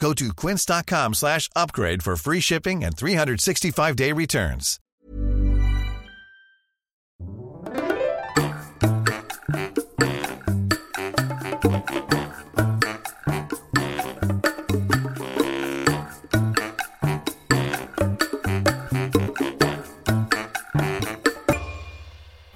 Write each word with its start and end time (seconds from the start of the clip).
Go 0.00 0.12
to 0.14 0.32
quince.com 0.34 1.14
slash 1.14 1.48
upgrade 1.56 2.02
for 2.02 2.16
free 2.16 2.40
shipping 2.40 2.84
and 2.84 2.94
365-day 2.96 4.12
returns. 4.12 4.78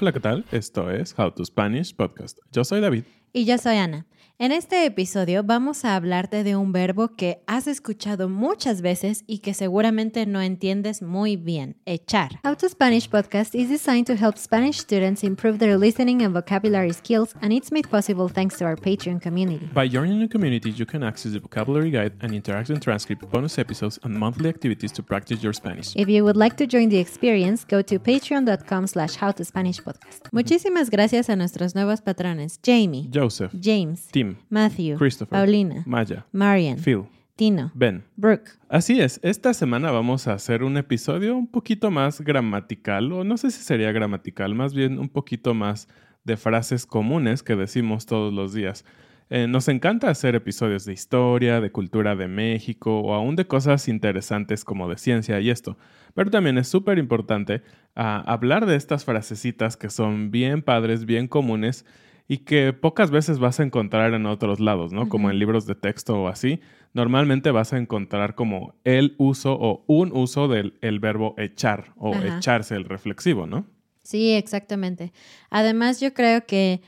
Hola, 0.00 0.12
¿qué 0.12 0.20
tal? 0.20 0.44
Esto 0.52 0.90
es 0.90 1.14
How 1.18 1.32
to 1.32 1.44
Spanish 1.44 1.94
Podcast. 1.94 2.38
Yo 2.52 2.64
soy 2.64 2.80
David. 2.80 3.04
Y 3.32 3.44
yo 3.44 3.58
soy 3.58 3.76
Ana. 3.76 4.06
En 4.40 4.52
este 4.52 4.86
episodio 4.86 5.42
vamos 5.42 5.84
a 5.84 5.96
hablarte 5.96 6.44
de 6.44 6.54
un 6.54 6.70
verbo 6.70 7.16
que 7.16 7.42
has 7.48 7.66
escuchado 7.66 8.28
muchas 8.28 8.82
veces 8.82 9.24
y 9.26 9.40
que 9.40 9.52
seguramente 9.52 10.26
no 10.26 10.40
entiendes 10.40 11.02
muy 11.02 11.36
bien, 11.36 11.74
echar. 11.86 12.38
How 12.44 12.54
to 12.54 12.68
Spanish 12.68 13.10
podcast 13.10 13.56
is 13.56 13.68
designed 13.68 14.06
to 14.06 14.14
help 14.14 14.38
Spanish 14.38 14.78
students 14.78 15.24
improve 15.24 15.58
their 15.58 15.76
listening 15.76 16.22
and 16.22 16.32
vocabulary 16.32 16.92
skills, 16.92 17.34
and 17.42 17.52
it's 17.52 17.72
made 17.72 17.88
possible 17.90 18.28
thanks 18.32 18.56
to 18.58 18.64
our 18.64 18.76
Patreon 18.76 19.20
community. 19.20 19.68
By 19.74 19.88
joining 19.88 20.20
the 20.20 20.28
community, 20.28 20.70
you 20.70 20.86
can 20.86 21.02
access 21.02 21.32
the 21.32 21.40
vocabulary 21.40 21.90
guide 21.90 22.12
and 22.20 22.32
interactive 22.32 22.80
transcript, 22.80 23.28
bonus 23.32 23.58
episodes, 23.58 23.98
and 24.04 24.16
monthly 24.16 24.50
activities 24.50 24.92
to 24.92 25.02
practice 25.02 25.42
your 25.42 25.52
Spanish. 25.52 25.96
If 25.96 26.08
you 26.08 26.22
would 26.22 26.36
like 26.36 26.56
to 26.58 26.66
join 26.68 26.90
the 26.90 26.98
experience, 26.98 27.64
go 27.64 27.82
to 27.82 27.98
patreon.com 27.98 28.86
slash 28.86 29.16
howtospanishpodcast. 29.16 30.30
Muchísimas 30.30 30.90
gracias 30.90 31.28
a 31.28 31.34
nuestros 31.34 31.74
nuevos 31.74 32.02
patrones, 32.02 32.60
Jamie, 32.62 33.08
Joseph, 33.18 33.52
James, 33.60 34.08
Tim, 34.10 34.36
Matthew, 34.48 34.96
Christopher, 34.96 35.38
Paulina, 35.38 35.82
Maya, 35.86 36.24
Marian, 36.32 36.78
Phil, 36.78 37.04
Tino, 37.36 37.70
Ben. 37.74 38.04
Brooke. 38.16 38.50
Así 38.68 39.00
es, 39.00 39.20
esta 39.22 39.54
semana 39.54 39.90
vamos 39.90 40.26
a 40.28 40.34
hacer 40.34 40.62
un 40.62 40.76
episodio 40.76 41.36
un 41.36 41.46
poquito 41.46 41.90
más 41.90 42.20
gramatical, 42.20 43.12
o 43.12 43.24
no 43.24 43.36
sé 43.36 43.50
si 43.50 43.62
sería 43.62 43.92
gramatical, 43.92 44.54
más 44.54 44.74
bien 44.74 44.98
un 44.98 45.08
poquito 45.08 45.54
más 45.54 45.88
de 46.24 46.36
frases 46.36 46.86
comunes 46.86 47.42
que 47.42 47.56
decimos 47.56 48.06
todos 48.06 48.32
los 48.32 48.52
días. 48.52 48.84
Eh, 49.30 49.46
nos 49.46 49.68
encanta 49.68 50.08
hacer 50.08 50.34
episodios 50.34 50.86
de 50.86 50.94
historia, 50.94 51.60
de 51.60 51.70
cultura 51.70 52.16
de 52.16 52.28
México 52.28 53.00
o 53.00 53.12
aún 53.12 53.36
de 53.36 53.46
cosas 53.46 53.86
interesantes 53.88 54.64
como 54.64 54.88
de 54.88 54.96
ciencia 54.96 55.38
y 55.40 55.50
esto. 55.50 55.76
Pero 56.14 56.30
también 56.30 56.56
es 56.56 56.68
súper 56.68 56.98
importante 56.98 57.62
ah, 57.94 58.24
hablar 58.26 58.64
de 58.64 58.76
estas 58.76 59.04
frasecitas 59.04 59.76
que 59.76 59.90
son 59.90 60.30
bien 60.30 60.62
padres, 60.62 61.04
bien 61.04 61.28
comunes 61.28 61.84
y 62.28 62.38
que 62.38 62.74
pocas 62.74 63.10
veces 63.10 63.38
vas 63.38 63.58
a 63.58 63.62
encontrar 63.62 64.12
en 64.12 64.26
otros 64.26 64.60
lados, 64.60 64.92
¿no? 64.92 65.08
Como 65.08 65.30
en 65.30 65.38
libros 65.38 65.66
de 65.66 65.74
texto 65.74 66.14
o 66.22 66.28
así. 66.28 66.60
Normalmente 66.92 67.50
vas 67.50 67.72
a 67.72 67.78
encontrar 67.78 68.34
como 68.34 68.74
el 68.84 69.14
uso 69.16 69.54
o 69.58 69.82
un 69.86 70.12
uso 70.12 70.46
del 70.46 70.78
el 70.82 71.00
verbo 71.00 71.34
echar 71.38 71.94
o 71.96 72.14
Ajá. 72.14 72.36
echarse 72.38 72.74
el 72.74 72.84
reflexivo, 72.84 73.46
¿no? 73.46 73.66
Sí, 74.02 74.32
exactamente. 74.32 75.12
Además, 75.50 76.00
yo 76.00 76.12
creo 76.12 76.46
que 76.46 76.82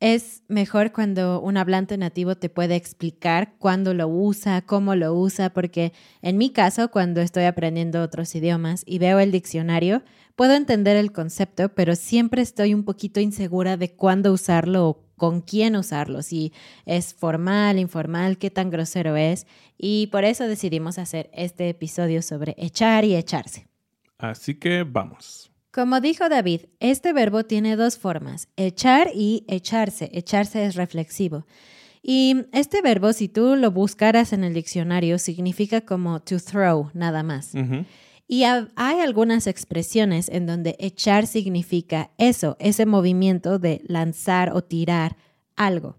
es 0.00 0.42
mejor 0.48 0.92
cuando 0.92 1.40
un 1.40 1.56
hablante 1.56 1.96
nativo 1.96 2.36
te 2.36 2.48
puede 2.48 2.76
explicar 2.76 3.54
cuándo 3.58 3.94
lo 3.94 4.08
usa, 4.08 4.62
cómo 4.62 4.94
lo 4.94 5.14
usa, 5.14 5.50
porque 5.50 5.92
en 6.20 6.36
mi 6.36 6.50
caso, 6.50 6.90
cuando 6.90 7.20
estoy 7.20 7.44
aprendiendo 7.44 8.02
otros 8.02 8.34
idiomas 8.34 8.82
y 8.86 8.98
veo 8.98 9.18
el 9.18 9.30
diccionario, 9.30 10.02
puedo 10.36 10.54
entender 10.54 10.96
el 10.96 11.12
concepto, 11.12 11.70
pero 11.70 11.96
siempre 11.96 12.42
estoy 12.42 12.74
un 12.74 12.84
poquito 12.84 13.20
insegura 13.20 13.76
de 13.76 13.92
cuándo 13.92 14.32
usarlo 14.32 14.88
o 14.88 15.04
con 15.16 15.40
quién 15.40 15.76
usarlo, 15.76 16.22
si 16.22 16.52
es 16.86 17.14
formal, 17.14 17.78
informal, 17.78 18.36
qué 18.36 18.50
tan 18.50 18.70
grosero 18.70 19.16
es. 19.16 19.46
Y 19.78 20.08
por 20.08 20.24
eso 20.24 20.48
decidimos 20.48 20.98
hacer 20.98 21.30
este 21.32 21.68
episodio 21.68 22.20
sobre 22.20 22.54
echar 22.58 23.04
y 23.04 23.14
echarse. 23.14 23.68
Así 24.18 24.54
que 24.56 24.82
vamos. 24.82 25.53
Como 25.74 26.00
dijo 26.00 26.28
David, 26.28 26.66
este 26.78 27.12
verbo 27.12 27.42
tiene 27.42 27.74
dos 27.74 27.98
formas, 27.98 28.46
echar 28.56 29.10
y 29.12 29.44
echarse. 29.48 30.08
Echarse 30.12 30.64
es 30.64 30.76
reflexivo. 30.76 31.46
Y 32.00 32.44
este 32.52 32.80
verbo, 32.80 33.12
si 33.12 33.28
tú 33.28 33.56
lo 33.56 33.72
buscaras 33.72 34.32
en 34.32 34.44
el 34.44 34.54
diccionario, 34.54 35.18
significa 35.18 35.80
como 35.80 36.20
to 36.20 36.38
throw, 36.38 36.90
nada 36.94 37.24
más. 37.24 37.52
Y 38.28 38.44
ha- 38.44 38.68
hay 38.76 39.00
algunas 39.00 39.48
expresiones 39.48 40.28
en 40.28 40.46
donde 40.46 40.76
echar 40.78 41.26
significa 41.26 42.10
eso, 42.18 42.56
ese 42.60 42.86
movimiento 42.86 43.58
de 43.58 43.82
lanzar 43.88 44.52
o 44.54 44.62
tirar 44.62 45.16
algo. 45.56 45.96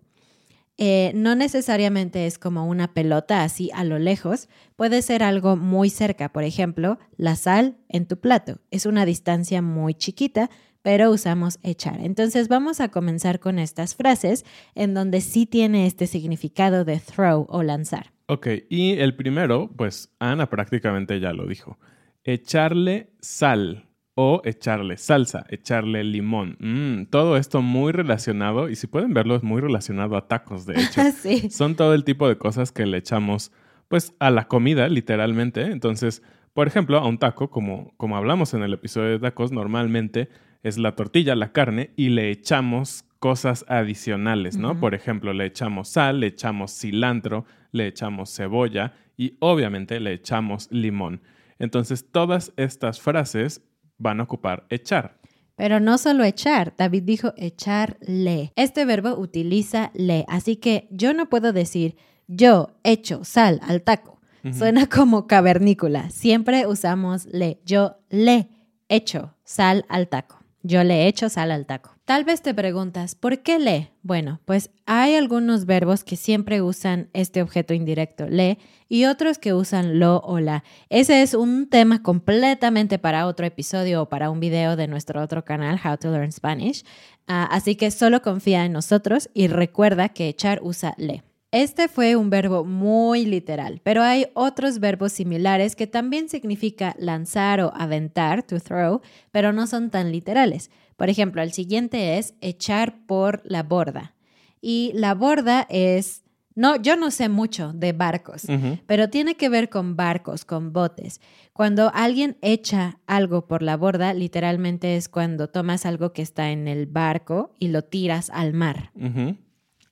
Eh, 0.77 1.13
no 1.15 1.35
necesariamente 1.35 2.25
es 2.25 2.37
como 2.37 2.67
una 2.67 2.93
pelota 2.93 3.43
así 3.43 3.71
a 3.73 3.83
lo 3.83 3.97
lejos, 3.97 4.49
puede 4.75 5.01
ser 5.01 5.23
algo 5.23 5.55
muy 5.55 5.89
cerca. 5.89 6.33
Por 6.33 6.43
ejemplo, 6.43 6.99
la 7.17 7.35
sal 7.35 7.77
en 7.87 8.07
tu 8.07 8.19
plato 8.19 8.59
es 8.71 8.85
una 8.85 9.05
distancia 9.05 9.61
muy 9.61 9.93
chiquita, 9.93 10.49
pero 10.81 11.09
usamos 11.09 11.59
echar. 11.63 12.01
Entonces 12.01 12.47
vamos 12.47 12.79
a 12.81 12.89
comenzar 12.89 13.39
con 13.39 13.57
estas 13.57 13.95
frases 13.95 14.45
en 14.75 14.93
donde 14.93 15.21
sí 15.21 15.45
tiene 15.45 15.87
este 15.87 16.07
significado 16.07 16.85
de 16.85 16.99
throw 16.99 17.47
o 17.49 17.63
lanzar. 17.63 18.11
Ok, 18.27 18.47
y 18.69 18.93
el 18.93 19.15
primero, 19.15 19.71
pues 19.75 20.13
Ana 20.19 20.49
prácticamente 20.49 21.19
ya 21.19 21.31
lo 21.31 21.47
dijo. 21.47 21.77
Echarle 22.23 23.11
sal 23.21 23.87
o 24.15 24.41
echarle 24.45 24.97
salsa, 24.97 25.45
echarle 25.49 26.03
limón. 26.03 26.57
Mm, 26.59 27.05
todo 27.07 27.35
esto 27.35 27.61
muy 27.61 27.91
relacionado, 27.91 28.69
y 28.69 28.77
si 28.77 28.87
pueden 28.87 29.13
verlo, 29.13 29.35
es 29.35 29.43
muy 29.43 29.61
relacionado 29.61 30.15
a 30.15 30.27
tacos, 30.27 30.65
de 30.65 30.81
hecho. 30.81 31.01
sí. 31.21 31.49
Son 31.49 31.75
todo 31.75 31.93
el 31.93 32.05
tipo 32.05 32.27
de 32.29 32.37
cosas 32.37 32.71
que 32.71 32.85
le 32.85 32.97
echamos, 32.97 33.51
pues, 33.89 34.13
a 34.19 34.31
la 34.31 34.47
comida, 34.47 34.87
literalmente. 34.87 35.63
Entonces, 35.63 36.23
por 36.53 36.67
ejemplo, 36.67 36.97
a 36.97 37.05
un 37.05 37.17
taco, 37.17 37.49
como, 37.49 37.93
como 37.97 38.15
hablamos 38.15 38.53
en 38.53 38.63
el 38.63 38.73
episodio 38.73 39.09
de 39.09 39.19
tacos, 39.19 39.51
normalmente 39.51 40.29
es 40.63 40.77
la 40.77 40.95
tortilla, 40.95 41.35
la 41.35 41.51
carne, 41.51 41.91
y 41.97 42.07
le 42.07 42.31
echamos 42.31 43.03
cosas 43.19 43.65
adicionales, 43.67 44.55
¿no? 44.55 44.79
Por 44.79 44.93
ejemplo, 44.95 45.33
le 45.33 45.45
echamos 45.45 45.89
sal, 45.89 46.21
le 46.21 46.27
echamos 46.27 46.71
cilantro, 46.71 47.45
le 47.71 47.87
echamos 47.87 48.33
cebolla 48.33 48.93
y 49.17 49.35
obviamente 49.39 49.99
le 49.99 50.13
echamos 50.13 50.67
limón. 50.71 51.21
Entonces, 51.57 52.11
todas 52.11 52.53
estas 52.55 53.01
frases 53.01 53.61
van 53.97 54.19
a 54.19 54.23
ocupar 54.23 54.65
echar. 54.69 55.17
Pero 55.55 55.79
no 55.79 55.97
solo 55.97 56.23
echar, 56.23 56.73
David 56.77 57.03
dijo 57.03 57.33
echarle. 57.37 58.51
Este 58.55 58.83
verbo 58.85 59.17
utiliza 59.17 59.91
le, 59.93 60.25
así 60.27 60.57
que 60.57 60.87
yo 60.91 61.13
no 61.13 61.29
puedo 61.29 61.53
decir 61.53 61.95
yo 62.27 62.71
echo 62.83 63.23
sal 63.23 63.59
al 63.63 63.81
taco. 63.83 64.19
Suena 64.51 64.85
como 64.85 65.25
cavernícola. 65.25 66.11
Siempre 66.11 66.67
usamos 66.67 67.25
le. 67.25 67.61
Yo 67.65 67.97
le 68.09 68.47
echo 68.89 69.33
sal 69.43 69.85
al 69.89 70.07
taco. 70.07 70.39
Yo 70.67 70.83
le 70.83 71.07
echo 71.07 71.29
sal 71.29 71.51
al 71.51 71.67
taco. 71.67 71.91
Tal 72.05 72.23
vez 72.23 72.41
te 72.41 72.55
preguntas, 72.55 73.13
¿por 73.13 73.43
qué 73.43 73.59
le? 73.59 73.91
Bueno, 74.01 74.39
pues 74.45 74.71
hay 74.87 75.13
algunos 75.13 75.67
verbos 75.67 76.03
que 76.03 76.15
siempre 76.15 76.63
usan 76.63 77.07
este 77.13 77.43
objeto 77.43 77.75
indirecto, 77.75 78.25
le, 78.27 78.57
y 78.89 79.05
otros 79.05 79.37
que 79.37 79.53
usan 79.53 79.99
lo 79.99 80.21
o 80.21 80.39
la. 80.39 80.63
Ese 80.89 81.21
es 81.21 81.35
un 81.35 81.69
tema 81.69 82.01
completamente 82.01 82.97
para 82.97 83.27
otro 83.27 83.45
episodio 83.45 84.01
o 84.01 84.09
para 84.09 84.31
un 84.31 84.39
video 84.39 84.75
de 84.75 84.87
nuestro 84.87 85.21
otro 85.21 85.45
canal, 85.45 85.79
How 85.85 85.97
to 85.97 86.09
Learn 86.09 86.31
Spanish. 86.31 86.83
Ah, 87.27 87.47
así 87.51 87.75
que 87.75 87.91
solo 87.91 88.23
confía 88.23 88.65
en 88.65 88.73
nosotros 88.73 89.29
y 89.35 89.45
recuerda 89.45 90.09
que 90.09 90.29
echar 90.29 90.61
usa 90.63 90.95
le. 90.97 91.21
Este 91.55 91.87
fue 91.87 92.17
un 92.17 92.29
verbo 92.29 92.65
muy 92.65 93.25
literal, 93.25 93.79
pero 93.81 94.03
hay 94.03 94.27
otros 94.33 94.79
verbos 94.79 95.13
similares 95.13 95.77
que 95.77 95.87
también 95.87 96.27
significa 96.27 96.93
lanzar 96.99 97.61
o 97.61 97.71
aventar, 97.73 98.43
to 98.43 98.59
throw, 98.59 98.99
pero 99.31 99.53
no 99.53 99.65
son 99.65 99.89
tan 99.89 100.11
literales. 100.11 100.69
Por 100.97 101.09
ejemplo, 101.09 101.41
el 101.41 101.53
siguiente 101.53 102.17
es 102.17 102.33
echar 102.41 103.05
por 103.05 103.41
la 103.45 103.63
borda. 103.63 104.15
Y 104.59 104.91
la 104.95 105.13
borda 105.13 105.65
es, 105.69 106.25
no, 106.55 106.75
yo 106.75 106.97
no 106.97 107.09
sé 107.09 107.29
mucho 107.29 107.71
de 107.71 107.93
barcos, 107.93 108.47
pero 108.85 109.09
tiene 109.09 109.35
que 109.35 109.47
ver 109.47 109.69
con 109.69 109.95
barcos, 109.95 110.43
con 110.43 110.73
botes. 110.73 111.21
Cuando 111.53 111.89
alguien 111.93 112.35
echa 112.41 112.99
algo 113.07 113.47
por 113.47 113.61
la 113.61 113.77
borda, 113.77 114.13
literalmente 114.13 114.97
es 114.97 115.07
cuando 115.07 115.47
tomas 115.47 115.85
algo 115.85 116.11
que 116.11 116.21
está 116.21 116.51
en 116.51 116.67
el 116.67 116.85
barco 116.85 117.55
y 117.59 117.69
lo 117.69 117.81
tiras 117.81 118.29
al 118.29 118.51
mar. 118.51 118.91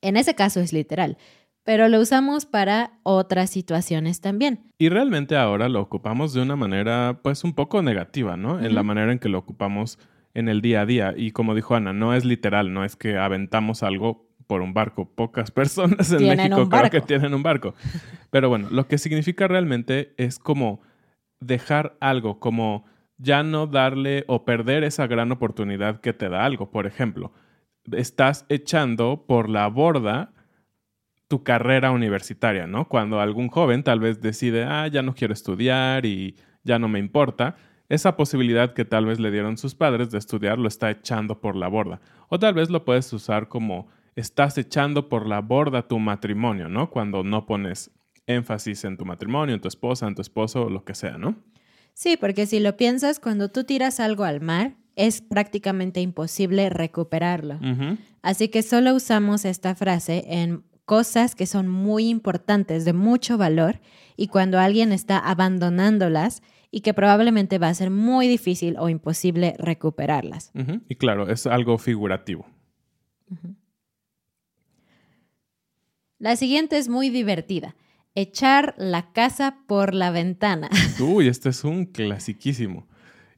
En 0.01 0.17
ese 0.17 0.35
caso 0.35 0.59
es 0.59 0.73
literal 0.73 1.17
pero 1.63 1.87
lo 1.87 1.99
usamos 1.99 2.45
para 2.45 2.99
otras 3.03 3.49
situaciones 3.49 4.21
también. 4.21 4.59
Y 4.77 4.89
realmente 4.89 5.37
ahora 5.37 5.69
lo 5.69 5.81
ocupamos 5.81 6.33
de 6.33 6.41
una 6.41 6.55
manera 6.55 7.19
pues 7.23 7.43
un 7.43 7.53
poco 7.53 7.81
negativa, 7.81 8.37
¿no? 8.37 8.59
En 8.59 8.75
la 8.75 8.83
manera 8.83 9.11
en 9.11 9.19
que 9.19 9.29
lo 9.29 9.39
ocupamos 9.39 9.99
en 10.33 10.49
el 10.49 10.61
día 10.61 10.81
a 10.81 10.85
día. 10.85 11.13
Y 11.15 11.31
como 11.31 11.55
dijo 11.55 11.75
Ana, 11.75 11.93
no 11.93 12.13
es 12.13 12.25
literal, 12.25 12.73
no 12.73 12.83
es 12.83 12.95
que 12.95 13.17
aventamos 13.17 13.83
algo 13.83 14.27
por 14.47 14.61
un 14.61 14.73
barco. 14.73 15.09
Pocas 15.09 15.51
personas 15.51 16.11
en 16.11 16.27
México 16.27 16.67
creo 16.69 16.89
que 16.89 17.01
tienen 17.01 17.33
un 17.33 17.43
barco. 17.43 17.73
Pero 18.29 18.49
bueno, 18.49 18.67
lo 18.71 18.87
que 18.87 18.97
significa 18.97 19.47
realmente 19.47 20.13
es 20.17 20.39
como 20.39 20.81
dejar 21.39 21.97
algo, 21.99 22.39
como 22.39 22.85
ya 23.17 23.43
no 23.43 23.67
darle 23.67 24.25
o 24.27 24.43
perder 24.43 24.83
esa 24.83 25.07
gran 25.07 25.31
oportunidad 25.31 26.01
que 26.01 26.13
te 26.13 26.29
da 26.29 26.43
algo. 26.45 26.71
Por 26.71 26.87
ejemplo, 26.87 27.31
estás 27.91 28.45
echando 28.49 29.25
por 29.27 29.49
la 29.49 29.67
borda 29.67 30.33
tu 31.33 31.41
carrera 31.41 31.89
universitaria, 31.89 32.67
¿no? 32.67 32.87
Cuando 32.87 33.19
algún 33.19 33.47
joven 33.47 33.81
tal 33.81 33.99
vez 33.99 34.21
decide, 34.21 34.65
ah, 34.65 34.85
ya 34.85 35.01
no 35.01 35.15
quiero 35.15 35.33
estudiar 35.33 36.05
y 36.05 36.35
ya 36.63 36.77
no 36.77 36.87
me 36.87 36.99
importa, 36.99 37.55
esa 37.89 38.15
posibilidad 38.15 38.75
que 38.75 38.85
tal 38.85 39.07
vez 39.07 39.19
le 39.19 39.31
dieron 39.31 39.57
sus 39.57 39.73
padres 39.73 40.11
de 40.11 40.19
estudiar 40.19 40.59
lo 40.59 40.67
está 40.67 40.91
echando 40.91 41.41
por 41.41 41.55
la 41.55 41.67
borda. 41.69 42.01
O 42.29 42.37
tal 42.37 42.53
vez 42.53 42.69
lo 42.69 42.85
puedes 42.85 43.11
usar 43.13 43.47
como 43.47 43.87
estás 44.15 44.59
echando 44.59 45.09
por 45.09 45.25
la 45.25 45.41
borda 45.41 45.87
tu 45.87 45.97
matrimonio, 45.97 46.69
¿no? 46.69 46.91
Cuando 46.91 47.23
no 47.23 47.47
pones 47.47 47.89
énfasis 48.27 48.83
en 48.85 48.95
tu 48.95 49.03
matrimonio, 49.05 49.55
en 49.55 49.61
tu 49.61 49.67
esposa, 49.67 50.07
en 50.07 50.13
tu 50.13 50.21
esposo, 50.21 50.69
lo 50.69 50.85
que 50.85 50.93
sea, 50.93 51.17
¿no? 51.17 51.35
Sí, 51.95 52.15
porque 52.15 52.45
si 52.45 52.59
lo 52.59 52.77
piensas, 52.77 53.19
cuando 53.19 53.49
tú 53.49 53.63
tiras 53.63 53.99
algo 53.99 54.23
al 54.23 54.39
mar, 54.39 54.75
es 54.95 55.21
prácticamente 55.21 55.99
imposible 55.99 56.69
recuperarlo. 56.69 57.59
Así 58.21 58.49
que 58.49 58.61
solo 58.61 58.93
usamos 58.93 59.45
esta 59.45 59.73
frase 59.73 60.25
en 60.27 60.63
cosas 60.85 61.35
que 61.35 61.45
son 61.45 61.67
muy 61.67 62.09
importantes, 62.09 62.85
de 62.85 62.93
mucho 62.93 63.37
valor, 63.37 63.79
y 64.15 64.27
cuando 64.27 64.59
alguien 64.59 64.91
está 64.91 65.17
abandonándolas 65.17 66.41
y 66.71 66.81
que 66.81 66.93
probablemente 66.93 67.59
va 67.59 67.69
a 67.69 67.73
ser 67.73 67.89
muy 67.89 68.27
difícil 68.27 68.77
o 68.79 68.89
imposible 68.89 69.55
recuperarlas. 69.59 70.51
Y 70.89 70.95
claro, 70.95 71.29
es 71.29 71.45
algo 71.45 71.77
figurativo. 71.77 72.47
La 76.17 76.35
siguiente 76.35 76.77
es 76.77 76.89
muy 76.89 77.09
divertida. 77.09 77.75
Echar 78.15 78.75
la 78.77 79.11
casa 79.11 79.59
por 79.67 79.93
la 79.93 80.11
ventana. 80.11 80.69
Uy, 80.99 81.27
este 81.27 81.49
es 81.49 81.63
un 81.63 81.85
clasiquísimo. 81.85 82.87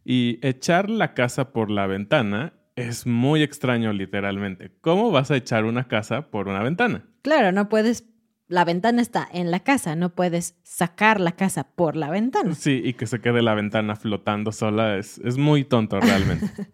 Y 0.04 0.40
echar 0.42 0.90
la 0.90 1.14
casa 1.14 1.52
por 1.52 1.72
la 1.72 1.88
ventana 1.88 2.54
es 2.76 3.06
muy 3.06 3.44
extraño 3.44 3.94
literalmente. 3.94 4.72
¿Cómo 4.82 5.12
vas 5.12 5.32
a 5.32 5.38
echar 5.38 5.66
una 5.66 5.88
casa 5.88 6.30
por 6.30 6.48
una 6.48 6.62
ventana? 6.62 7.06
Claro, 7.22 7.52
no 7.52 7.70
puedes 7.70 8.06
la 8.48 8.64
ventana 8.64 9.02
está 9.02 9.28
en 9.32 9.50
la 9.50 9.62
casa, 9.62 9.96
no 9.96 10.14
puedes 10.14 10.56
sacar 10.64 11.20
la 11.20 11.32
casa 11.32 11.64
por 11.64 11.96
la 11.96 12.12
ventana. 12.12 12.54
Sí, 12.54 12.82
y 12.84 12.94
que 12.94 13.08
se 13.08 13.20
quede 13.20 13.42
la 13.42 13.56
ventana 13.56 13.96
flotando 13.96 14.52
sola 14.52 14.98
es, 14.98 15.18
es 15.20 15.38
muy 15.38 15.64
tonto 15.64 16.00
realmente. 16.00 16.48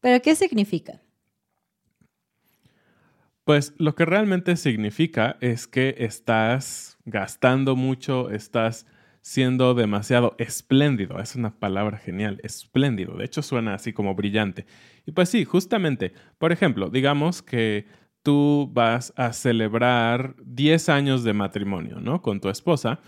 ¿Pero 0.00 0.20
qué 0.20 0.34
significa? 0.34 1.00
Pues 3.44 3.72
lo 3.78 3.94
que 3.94 4.04
realmente 4.04 4.56
significa 4.56 5.36
es 5.40 5.66
que 5.66 5.94
estás 5.98 6.98
gastando 7.04 7.76
mucho, 7.76 8.30
estás 8.30 8.86
siendo 9.22 9.74
demasiado 9.74 10.34
espléndido. 10.38 11.20
Es 11.20 11.36
una 11.36 11.58
palabra 11.58 11.98
genial, 11.98 12.40
espléndido. 12.42 13.16
De 13.16 13.24
hecho, 13.24 13.42
suena 13.42 13.74
así 13.74 13.92
como 13.92 14.14
brillante. 14.14 14.66
Y 15.06 15.12
pues 15.12 15.28
sí, 15.28 15.44
justamente, 15.44 16.12
por 16.38 16.52
ejemplo, 16.52 16.90
digamos 16.90 17.42
que 17.42 17.86
tú 18.22 18.70
vas 18.72 19.12
a 19.16 19.32
celebrar 19.32 20.36
10 20.44 20.88
años 20.88 21.24
de 21.24 21.32
matrimonio, 21.32 22.00
¿no? 22.00 22.22
Con 22.22 22.40
tu 22.40 22.48
esposa 22.48 23.00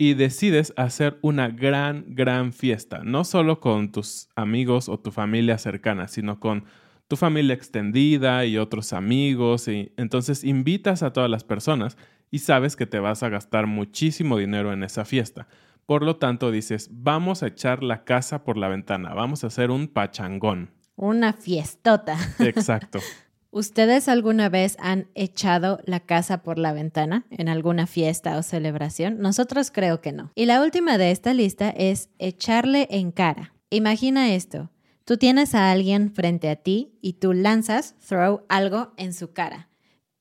y 0.00 0.14
decides 0.14 0.72
hacer 0.78 1.18
una 1.20 1.48
gran, 1.48 2.06
gran 2.08 2.54
fiesta, 2.54 3.02
no 3.04 3.22
solo 3.22 3.60
con 3.60 3.92
tus 3.92 4.30
amigos 4.34 4.88
o 4.88 4.98
tu 4.98 5.10
familia 5.10 5.58
cercana, 5.58 6.08
sino 6.08 6.40
con 6.40 6.64
tu 7.10 7.16
familia 7.16 7.54
extendida 7.54 8.46
y 8.46 8.56
otros 8.56 8.92
amigos. 8.92 9.66
Y 9.66 9.92
entonces 9.96 10.44
invitas 10.44 11.02
a 11.02 11.12
todas 11.12 11.28
las 11.28 11.42
personas 11.42 11.98
y 12.30 12.38
sabes 12.38 12.76
que 12.76 12.86
te 12.86 13.00
vas 13.00 13.24
a 13.24 13.28
gastar 13.28 13.66
muchísimo 13.66 14.38
dinero 14.38 14.72
en 14.72 14.84
esa 14.84 15.04
fiesta. 15.04 15.48
Por 15.86 16.04
lo 16.04 16.18
tanto, 16.18 16.52
dices, 16.52 16.88
vamos 16.92 17.42
a 17.42 17.48
echar 17.48 17.82
la 17.82 18.04
casa 18.04 18.44
por 18.44 18.56
la 18.56 18.68
ventana, 18.68 19.12
vamos 19.12 19.42
a 19.42 19.48
hacer 19.48 19.72
un 19.72 19.88
pachangón. 19.88 20.70
Una 20.94 21.32
fiestota. 21.32 22.16
Exacto. 22.38 23.00
¿Ustedes 23.50 24.08
alguna 24.08 24.48
vez 24.48 24.76
han 24.78 25.08
echado 25.16 25.80
la 25.84 25.98
casa 25.98 26.44
por 26.44 26.60
la 26.60 26.72
ventana 26.72 27.26
en 27.30 27.48
alguna 27.48 27.88
fiesta 27.88 28.38
o 28.38 28.44
celebración? 28.44 29.18
Nosotros 29.18 29.72
creo 29.72 30.00
que 30.00 30.12
no. 30.12 30.30
Y 30.36 30.46
la 30.46 30.62
última 30.62 30.96
de 30.96 31.10
esta 31.10 31.34
lista 31.34 31.70
es 31.70 32.08
echarle 32.20 32.86
en 32.88 33.10
cara. 33.10 33.52
Imagina 33.70 34.32
esto. 34.32 34.70
Tú 35.10 35.16
tienes 35.16 35.56
a 35.56 35.72
alguien 35.72 36.14
frente 36.14 36.48
a 36.48 36.54
ti 36.54 36.96
y 37.02 37.14
tú 37.14 37.32
lanzas, 37.32 37.96
throw, 37.98 38.42
algo 38.48 38.92
en 38.96 39.12
su 39.12 39.32
cara. 39.32 39.68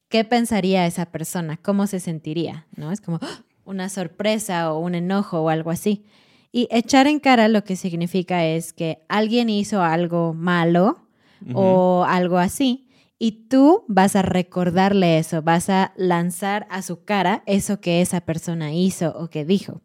¿Qué 0.08 0.24
pensaría 0.24 0.88
esa 0.88 1.12
persona? 1.12 1.58
¿Cómo 1.62 1.86
se 1.86 2.00
sentiría? 2.00 2.66
¿No? 2.76 2.92
Es 2.92 3.00
como 3.00 3.20
¡ah! 3.22 3.44
una 3.66 3.90
sorpresa 3.90 4.74
o 4.74 4.80
un 4.80 4.96
enojo 4.96 5.42
o 5.42 5.50
algo 5.50 5.70
así. 5.70 6.06
Y 6.52 6.68
echar 6.72 7.06
en 7.06 7.20
cara 7.20 7.50
lo 7.50 7.64
que 7.64 7.76
significa 7.76 8.48
es 8.48 8.74
que 8.74 9.06
alguien 9.10 9.52
hizo 9.52 9.84
algo 9.84 10.34
malo 10.34 11.08
o 11.54 12.04
algo 12.10 12.40
así 12.40 12.88
y 13.20 13.48
tú 13.48 13.86
vas 13.88 14.16
a 14.16 14.24
recordarle 14.24 15.20
eso, 15.20 15.44
vas 15.44 15.70
a 15.70 15.94
lanzar 15.98 16.66
a 16.72 16.82
su 16.82 17.04
cara 17.04 17.44
eso 17.46 17.80
que 17.80 18.02
esa 18.02 18.22
persona 18.22 18.74
hizo 18.74 19.16
o 19.16 19.30
que 19.30 19.46
dijo. 19.46 19.84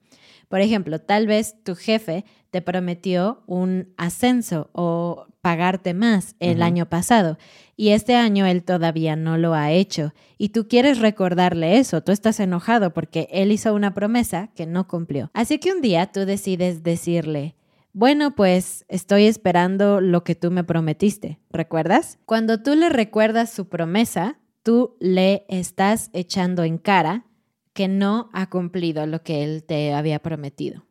Por 0.48 0.60
ejemplo, 0.60 1.00
tal 1.00 1.26
vez 1.26 1.62
tu 1.62 1.74
jefe 1.74 2.24
te 2.54 2.62
prometió 2.62 3.42
un 3.48 3.92
ascenso 3.96 4.70
o 4.74 5.26
pagarte 5.40 5.92
más 5.92 6.36
el 6.38 6.62
año 6.62 6.88
pasado 6.88 7.36
y 7.74 7.88
este 7.88 8.14
año 8.14 8.46
él 8.46 8.62
todavía 8.62 9.16
no 9.16 9.38
lo 9.38 9.54
ha 9.54 9.72
hecho 9.72 10.14
y 10.38 10.50
tú 10.50 10.68
quieres 10.68 11.00
recordarle 11.00 11.78
eso, 11.78 12.04
tú 12.04 12.12
estás 12.12 12.38
enojado 12.38 12.94
porque 12.94 13.26
él 13.32 13.50
hizo 13.50 13.74
una 13.74 13.92
promesa 13.92 14.50
que 14.54 14.66
no 14.66 14.86
cumplió. 14.86 15.32
Así 15.34 15.58
que 15.58 15.72
un 15.72 15.80
día 15.80 16.12
tú 16.12 16.26
decides 16.26 16.84
decirle, 16.84 17.56
bueno, 17.92 18.36
pues 18.36 18.84
estoy 18.86 19.24
esperando 19.24 20.00
lo 20.00 20.22
que 20.22 20.36
tú 20.36 20.52
me 20.52 20.62
prometiste, 20.62 21.40
¿recuerdas? 21.50 22.20
Cuando 22.24 22.62
tú 22.62 22.76
le 22.76 22.88
recuerdas 22.88 23.50
su 23.50 23.68
promesa, 23.68 24.38
tú 24.62 24.96
le 25.00 25.44
estás 25.48 26.08
echando 26.12 26.62
en 26.62 26.78
cara 26.78 27.26
que 27.72 27.88
no 27.88 28.30
ha 28.32 28.48
cumplido 28.48 29.08
lo 29.08 29.24
que 29.24 29.42
él 29.42 29.64
te 29.64 29.92
había 29.92 30.20
prometido. 30.20 30.84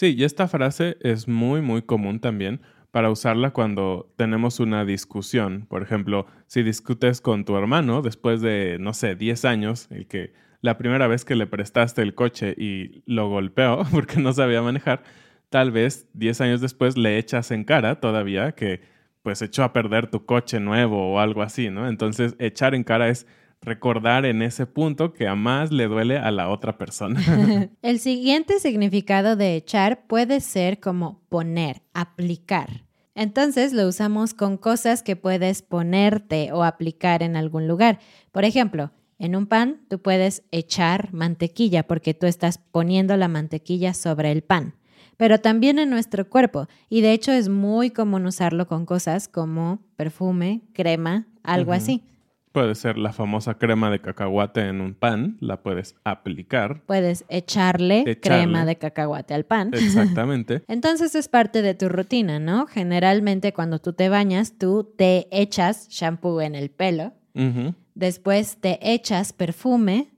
Sí, 0.00 0.14
y 0.16 0.24
esta 0.24 0.48
frase 0.48 0.96
es 1.02 1.28
muy, 1.28 1.60
muy 1.60 1.82
común 1.82 2.20
también 2.20 2.62
para 2.90 3.10
usarla 3.10 3.50
cuando 3.50 4.10
tenemos 4.16 4.58
una 4.58 4.86
discusión. 4.86 5.66
Por 5.68 5.82
ejemplo, 5.82 6.24
si 6.46 6.62
discutes 6.62 7.20
con 7.20 7.44
tu 7.44 7.54
hermano 7.54 8.00
después 8.00 8.40
de, 8.40 8.78
no 8.80 8.94
sé, 8.94 9.14
10 9.14 9.44
años, 9.44 9.88
el 9.90 10.06
que 10.06 10.32
la 10.62 10.78
primera 10.78 11.06
vez 11.06 11.26
que 11.26 11.34
le 11.34 11.46
prestaste 11.46 12.00
el 12.00 12.14
coche 12.14 12.54
y 12.56 13.02
lo 13.04 13.28
golpeó 13.28 13.82
porque 13.92 14.20
no 14.20 14.32
sabía 14.32 14.62
manejar, 14.62 15.02
tal 15.50 15.70
vez 15.70 16.08
10 16.14 16.40
años 16.40 16.62
después 16.62 16.96
le 16.96 17.18
echas 17.18 17.50
en 17.50 17.64
cara 17.64 18.00
todavía 18.00 18.52
que 18.52 18.80
pues 19.20 19.42
echó 19.42 19.64
a 19.64 19.74
perder 19.74 20.06
tu 20.06 20.24
coche 20.24 20.60
nuevo 20.60 21.12
o 21.12 21.20
algo 21.20 21.42
así, 21.42 21.68
¿no? 21.68 21.86
Entonces, 21.86 22.36
echar 22.38 22.74
en 22.74 22.84
cara 22.84 23.10
es 23.10 23.26
recordar 23.62 24.24
en 24.24 24.42
ese 24.42 24.66
punto 24.66 25.12
que 25.12 25.28
a 25.28 25.34
más 25.34 25.70
le 25.70 25.86
duele 25.86 26.18
a 26.18 26.30
la 26.30 26.48
otra 26.48 26.78
persona. 26.78 27.20
El 27.82 27.98
siguiente 27.98 28.58
significado 28.58 29.36
de 29.36 29.56
echar 29.56 30.06
puede 30.06 30.40
ser 30.40 30.80
como 30.80 31.20
poner, 31.28 31.82
aplicar. 31.92 32.84
Entonces 33.14 33.72
lo 33.72 33.86
usamos 33.86 34.34
con 34.34 34.56
cosas 34.56 35.02
que 35.02 35.16
puedes 35.16 35.62
ponerte 35.62 36.52
o 36.52 36.64
aplicar 36.64 37.22
en 37.22 37.36
algún 37.36 37.68
lugar. 37.68 37.98
Por 38.32 38.44
ejemplo, 38.44 38.92
en 39.18 39.36
un 39.36 39.46
pan 39.46 39.82
tú 39.88 40.00
puedes 40.00 40.42
echar 40.50 41.12
mantequilla 41.12 41.86
porque 41.86 42.14
tú 42.14 42.26
estás 42.26 42.58
poniendo 42.58 43.16
la 43.18 43.28
mantequilla 43.28 43.92
sobre 43.92 44.32
el 44.32 44.42
pan, 44.42 44.74
pero 45.18 45.38
también 45.38 45.78
en 45.78 45.90
nuestro 45.90 46.30
cuerpo. 46.30 46.66
Y 46.88 47.02
de 47.02 47.12
hecho 47.12 47.30
es 47.32 47.50
muy 47.50 47.90
común 47.90 48.24
usarlo 48.24 48.66
con 48.66 48.86
cosas 48.86 49.28
como 49.28 49.80
perfume, 49.96 50.62
crema, 50.72 51.26
algo 51.42 51.72
así. 51.72 52.02
Puede 52.52 52.74
ser 52.74 52.98
la 52.98 53.12
famosa 53.12 53.54
crema 53.54 53.90
de 53.90 54.00
cacahuate 54.00 54.62
en 54.62 54.80
un 54.80 54.94
pan, 54.94 55.36
la 55.40 55.62
puedes 55.62 55.94
aplicar. 56.04 56.82
Puedes 56.84 57.24
echarle, 57.28 58.00
Echarle. 58.00 58.20
crema 58.20 58.64
de 58.64 58.76
cacahuate 58.76 59.34
al 59.34 59.44
pan. 59.44 59.70
Exactamente. 59.72 60.62
Entonces 60.68 61.14
es 61.14 61.28
parte 61.28 61.62
de 61.62 61.74
tu 61.74 61.88
rutina, 61.88 62.40
¿no? 62.40 62.66
Generalmente 62.66 63.52
cuando 63.52 63.78
tú 63.78 63.92
te 63.92 64.08
bañas, 64.08 64.58
tú 64.58 64.92
te 64.96 65.28
echas 65.30 65.88
shampoo 65.88 66.40
en 66.40 66.56
el 66.56 66.70
pelo, 66.70 67.12
después 67.94 68.56
te 68.60 68.78
echas 68.82 69.32
perfume 69.32 70.08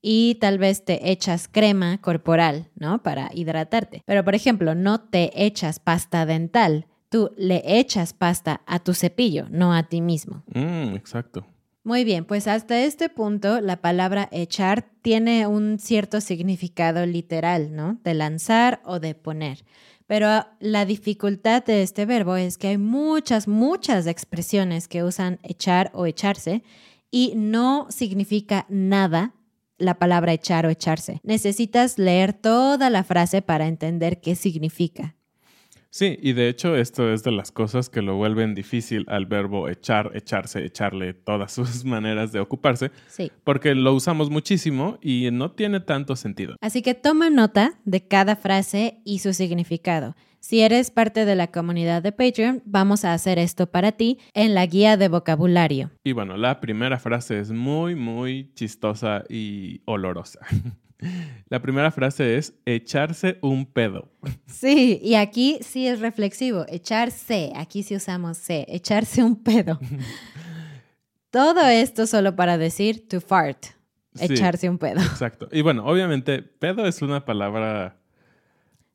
y 0.00 0.36
tal 0.36 0.58
vez 0.58 0.84
te 0.84 1.10
echas 1.10 1.48
crema 1.48 1.98
corporal, 2.00 2.68
¿no? 2.76 3.02
Para 3.02 3.30
hidratarte. 3.34 4.02
Pero 4.06 4.24
por 4.24 4.34
ejemplo, 4.36 4.74
no 4.76 5.00
te 5.00 5.30
echas 5.44 5.80
pasta 5.80 6.26
dental, 6.26 6.86
tú 7.08 7.32
le 7.36 7.62
echas 7.78 8.12
pasta 8.12 8.62
a 8.66 8.78
tu 8.78 8.94
cepillo, 8.94 9.46
no 9.50 9.74
a 9.74 9.82
ti 9.84 10.00
mismo. 10.00 10.44
Mm, 10.54 10.94
exacto. 10.94 11.44
Muy 11.84 12.04
bien, 12.04 12.24
pues 12.24 12.46
hasta 12.46 12.80
este 12.80 13.08
punto 13.08 13.60
la 13.60 13.80
palabra 13.80 14.28
echar 14.30 14.88
tiene 15.02 15.48
un 15.48 15.80
cierto 15.80 16.20
significado 16.20 17.04
literal, 17.06 17.74
¿no? 17.74 17.98
De 18.04 18.14
lanzar 18.14 18.80
o 18.84 19.00
de 19.00 19.16
poner. 19.16 19.64
Pero 20.06 20.46
la 20.60 20.84
dificultad 20.84 21.64
de 21.64 21.82
este 21.82 22.06
verbo 22.06 22.36
es 22.36 22.56
que 22.56 22.68
hay 22.68 22.78
muchas, 22.78 23.48
muchas 23.48 24.06
expresiones 24.06 24.86
que 24.86 25.02
usan 25.02 25.40
echar 25.42 25.90
o 25.92 26.06
echarse 26.06 26.62
y 27.10 27.32
no 27.34 27.88
significa 27.90 28.64
nada 28.68 29.34
la 29.76 29.98
palabra 29.98 30.32
echar 30.32 30.66
o 30.66 30.70
echarse. 30.70 31.20
Necesitas 31.24 31.98
leer 31.98 32.32
toda 32.32 32.90
la 32.90 33.02
frase 33.02 33.42
para 33.42 33.66
entender 33.66 34.20
qué 34.20 34.36
significa. 34.36 35.16
Sí, 35.94 36.18
y 36.22 36.32
de 36.32 36.48
hecho 36.48 36.74
esto 36.74 37.12
es 37.12 37.22
de 37.22 37.32
las 37.32 37.52
cosas 37.52 37.90
que 37.90 38.00
lo 38.00 38.16
vuelven 38.16 38.54
difícil 38.54 39.04
al 39.08 39.26
verbo 39.26 39.68
echar, 39.68 40.10
echarse, 40.14 40.64
echarle 40.64 41.12
todas 41.12 41.52
sus 41.52 41.84
maneras 41.84 42.32
de 42.32 42.40
ocuparse, 42.40 42.90
Sí. 43.08 43.30
porque 43.44 43.74
lo 43.74 43.92
usamos 43.92 44.30
muchísimo 44.30 44.98
y 45.02 45.28
no 45.30 45.50
tiene 45.50 45.80
tanto 45.80 46.16
sentido. 46.16 46.56
Así 46.62 46.80
que 46.80 46.94
toma 46.94 47.28
nota 47.28 47.74
de 47.84 48.06
cada 48.08 48.36
frase 48.36 49.02
y 49.04 49.18
su 49.18 49.34
significado. 49.34 50.16
Si 50.40 50.60
eres 50.62 50.90
parte 50.90 51.24
de 51.26 51.36
la 51.36 51.48
comunidad 51.52 52.02
de 52.02 52.10
Patreon, 52.10 52.62
vamos 52.64 53.04
a 53.04 53.12
hacer 53.12 53.38
esto 53.38 53.70
para 53.70 53.92
ti 53.92 54.18
en 54.34 54.54
la 54.54 54.64
guía 54.66 54.96
de 54.96 55.08
vocabulario. 55.08 55.90
Y 56.02 56.12
bueno, 56.12 56.36
la 56.38 56.58
primera 56.58 56.98
frase 56.98 57.38
es 57.38 57.52
muy, 57.52 57.94
muy 57.94 58.50
chistosa 58.54 59.24
y 59.28 59.82
olorosa. 59.84 60.40
La 61.48 61.60
primera 61.60 61.90
frase 61.90 62.36
es 62.36 62.54
echarse 62.64 63.38
un 63.42 63.66
pedo. 63.66 64.10
Sí, 64.46 65.00
y 65.02 65.14
aquí 65.14 65.58
sí 65.62 65.86
es 65.86 66.00
reflexivo, 66.00 66.64
echarse, 66.68 67.52
aquí 67.56 67.82
sí 67.82 67.96
usamos 67.96 68.38
se, 68.38 68.64
echarse 68.68 69.22
un 69.22 69.36
pedo. 69.42 69.78
Todo 71.30 71.66
esto 71.66 72.06
solo 72.06 72.36
para 72.36 72.58
decir 72.58 73.08
to 73.08 73.20
fart, 73.20 73.64
Sí. 74.14 74.26
echarse 74.26 74.68
un 74.68 74.76
pedo. 74.76 75.00
Exacto. 75.00 75.48
Y 75.50 75.62
bueno, 75.62 75.86
obviamente, 75.86 76.42
pedo 76.42 76.86
es 76.86 77.00
una 77.00 77.24
palabra 77.24 77.96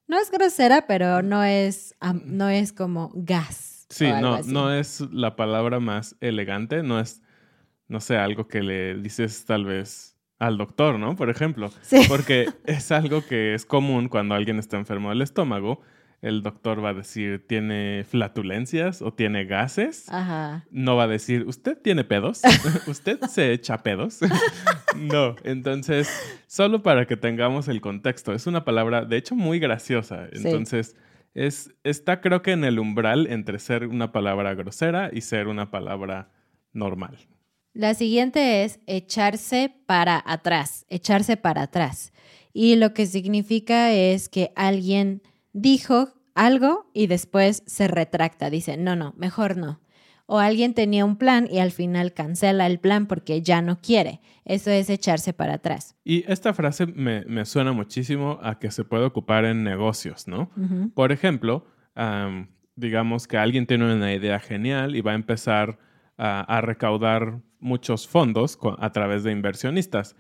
No 0.07 0.19
es 0.19 0.29
grosera, 0.29 0.85
pero 0.87 1.23
no 1.23 1.43
es, 1.43 1.95
no 2.25 2.49
es 2.49 2.71
como 2.71 3.11
gas. 3.15 3.87
Sí, 3.89 4.05
no, 4.21 4.35
así. 4.35 4.51
no 4.51 4.71
es 4.71 5.01
la 5.11 5.35
palabra 5.35 5.79
más 5.79 6.15
elegante, 6.21 6.83
no 6.83 6.99
es, 6.99 7.21
no 7.87 7.99
sé, 8.01 8.17
algo 8.17 8.47
que 8.47 8.61
le 8.61 8.95
dices 8.95 9.45
tal 9.45 9.65
vez 9.65 10.16
al 10.39 10.57
doctor, 10.57 10.99
¿no? 10.99 11.15
Por 11.15 11.29
ejemplo, 11.29 11.71
Sí. 11.81 12.01
porque 12.07 12.47
es 12.65 12.91
algo 12.91 13.25
que 13.25 13.53
es 13.53 13.65
común 13.65 14.07
cuando 14.07 14.35
alguien 14.35 14.59
está 14.59 14.77
enfermo 14.77 15.09
del 15.09 15.21
estómago, 15.21 15.81
el 16.21 16.41
doctor 16.41 16.83
va 16.83 16.89
a 16.89 16.93
decir, 16.95 17.45
¿tiene 17.47 18.03
flatulencias 18.07 19.01
o 19.03 19.13
tiene 19.13 19.45
gases? 19.45 20.09
Ajá. 20.09 20.65
No 20.71 20.95
va 20.95 21.03
a 21.03 21.07
decir, 21.07 21.45
¿usted 21.47 21.77
tiene 21.79 22.03
pedos? 22.03 22.41
¿Usted 22.87 23.19
se 23.29 23.53
echa 23.53 23.83
pedos? 23.83 24.19
no, 24.97 25.35
entonces, 25.43 26.09
solo 26.47 26.81
para 26.81 27.05
que 27.05 27.17
tengamos 27.17 27.67
el 27.67 27.81
contexto, 27.81 28.33
es 28.33 28.47
una 28.47 28.65
palabra, 28.65 29.05
de 29.05 29.17
hecho, 29.17 29.35
muy 29.35 29.59
graciosa. 29.59 30.27
Sí. 30.33 30.41
Entonces, 30.47 30.95
es, 31.35 31.75
está 31.83 32.19
creo 32.19 32.41
que 32.41 32.51
en 32.51 32.63
el 32.63 32.79
umbral 32.79 33.27
entre 33.27 33.59
ser 33.59 33.85
una 33.85 34.11
palabra 34.11 34.55
grosera 34.55 35.11
y 35.13 35.21
ser 35.21 35.47
una 35.47 35.69
palabra 35.69 36.29
normal. 36.73 37.17
La 37.77 37.93
siguiente 37.93 38.63
es 38.63 38.79
echarse 38.87 39.71
para 39.85 40.23
atrás, 40.25 40.87
echarse 40.89 41.37
para 41.37 41.61
atrás. 41.61 42.11
Y 42.51 42.75
lo 42.75 42.95
que 42.95 43.05
significa 43.05 43.91
es 43.91 44.29
que 44.29 44.51
alguien 44.55 45.21
dijo 45.53 46.09
algo 46.33 46.89
y 46.95 47.05
después 47.05 47.61
se 47.67 47.87
retracta, 47.87 48.49
dice, 48.49 48.77
no, 48.77 48.95
no, 48.95 49.13
mejor 49.15 49.57
no. 49.57 49.79
O 50.25 50.39
alguien 50.39 50.73
tenía 50.73 51.05
un 51.05 51.17
plan 51.17 51.47
y 51.51 51.59
al 51.59 51.69
final 51.69 52.15
cancela 52.15 52.65
el 52.65 52.79
plan 52.79 53.05
porque 53.05 53.43
ya 53.43 53.61
no 53.61 53.79
quiere. 53.79 54.21
Eso 54.43 54.71
es 54.71 54.89
echarse 54.89 55.33
para 55.33 55.53
atrás. 55.53 55.95
Y 56.03 56.25
esta 56.31 56.55
frase 56.55 56.87
me, 56.87 57.25
me 57.25 57.45
suena 57.45 57.73
muchísimo 57.73 58.39
a 58.41 58.57
que 58.57 58.71
se 58.71 58.85
puede 58.85 59.05
ocupar 59.05 59.45
en 59.45 59.63
negocios, 59.63 60.27
¿no? 60.27 60.49
Por 60.95 61.11
ejemplo, 61.11 61.67
am, 61.93 62.47
digamos 62.75 63.27
que 63.27 63.37
alguien 63.37 63.67
tiene 63.67 63.93
una 63.93 64.15
idea 64.15 64.39
genial 64.39 64.95
y 64.95 65.01
va 65.01 65.11
a 65.11 65.15
empezar 65.15 65.77
a, 66.17 66.39
a 66.41 66.61
recaudar 66.61 67.43
muchos 67.59 68.07
fondos 68.07 68.59
a 68.79 68.91
través 68.91 69.23
de 69.23 69.31
inversionistas, 69.31 70.15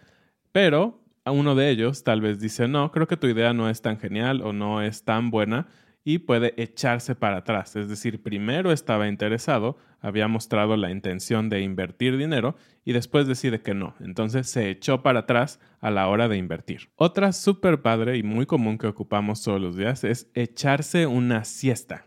pero 0.51 1.03
a 1.23 1.31
uno 1.31 1.55
de 1.55 1.69
ellos 1.69 2.03
tal 2.03 2.21
vez 2.21 2.39
dice, 2.39 2.67
no, 2.67 2.91
creo 2.91 3.07
que 3.07 3.17
tu 3.17 3.27
idea 3.27 3.53
no 3.53 3.69
es 3.69 3.81
tan 3.81 3.99
genial 3.99 4.41
o 4.41 4.53
no 4.53 4.81
es 4.81 5.03
tan 5.03 5.29
buena 5.29 5.67
y 6.07 6.19
puede 6.19 6.53
echarse 6.55 7.15
para 7.15 7.39
atrás. 7.39 7.75
Es 7.75 7.89
decir, 7.89 8.23
primero 8.23 8.71
estaba 8.71 9.09
interesado, 9.09 9.77
había 9.99 10.29
mostrado 10.29 10.77
la 10.77 10.89
intención 10.89 11.49
de 11.49 11.59
invertir 11.59 12.15
dinero 12.15 12.55
y 12.85 12.93
después 12.93 13.27
decide 13.27 13.61
que 13.61 13.73
no. 13.73 13.93
Entonces 13.99 14.47
se 14.47 14.69
echó 14.69 15.03
para 15.03 15.19
atrás 15.19 15.59
a 15.81 15.91
la 15.91 16.07
hora 16.07 16.29
de 16.29 16.37
invertir. 16.37 16.91
Otra 16.95 17.33
súper 17.33 17.81
padre 17.81 18.15
y 18.15 18.23
muy 18.23 18.45
común 18.45 18.77
que 18.77 18.87
ocupamos 18.87 19.43
todos 19.43 19.59
los 19.59 19.75
días 19.75 20.05
es 20.05 20.31
echarse 20.33 21.07
una 21.07 21.43
siesta. 21.43 22.05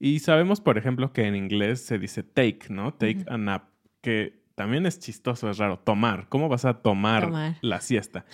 Y 0.00 0.20
sabemos, 0.20 0.62
por 0.62 0.78
ejemplo, 0.78 1.12
que 1.12 1.26
en 1.26 1.36
inglés 1.36 1.84
se 1.84 1.98
dice 1.98 2.22
take, 2.22 2.68
¿no? 2.70 2.94
Take 2.94 3.26
a 3.28 3.36
nap, 3.36 3.64
que 4.00 4.40
también 4.58 4.86
es 4.86 4.98
chistoso, 4.98 5.48
es 5.48 5.56
raro. 5.56 5.78
Tomar. 5.78 6.28
¿Cómo 6.28 6.48
vas 6.48 6.64
a 6.64 6.82
tomar, 6.82 7.26
Tomar. 7.26 7.54
la 7.62 7.80
siesta? 7.80 8.26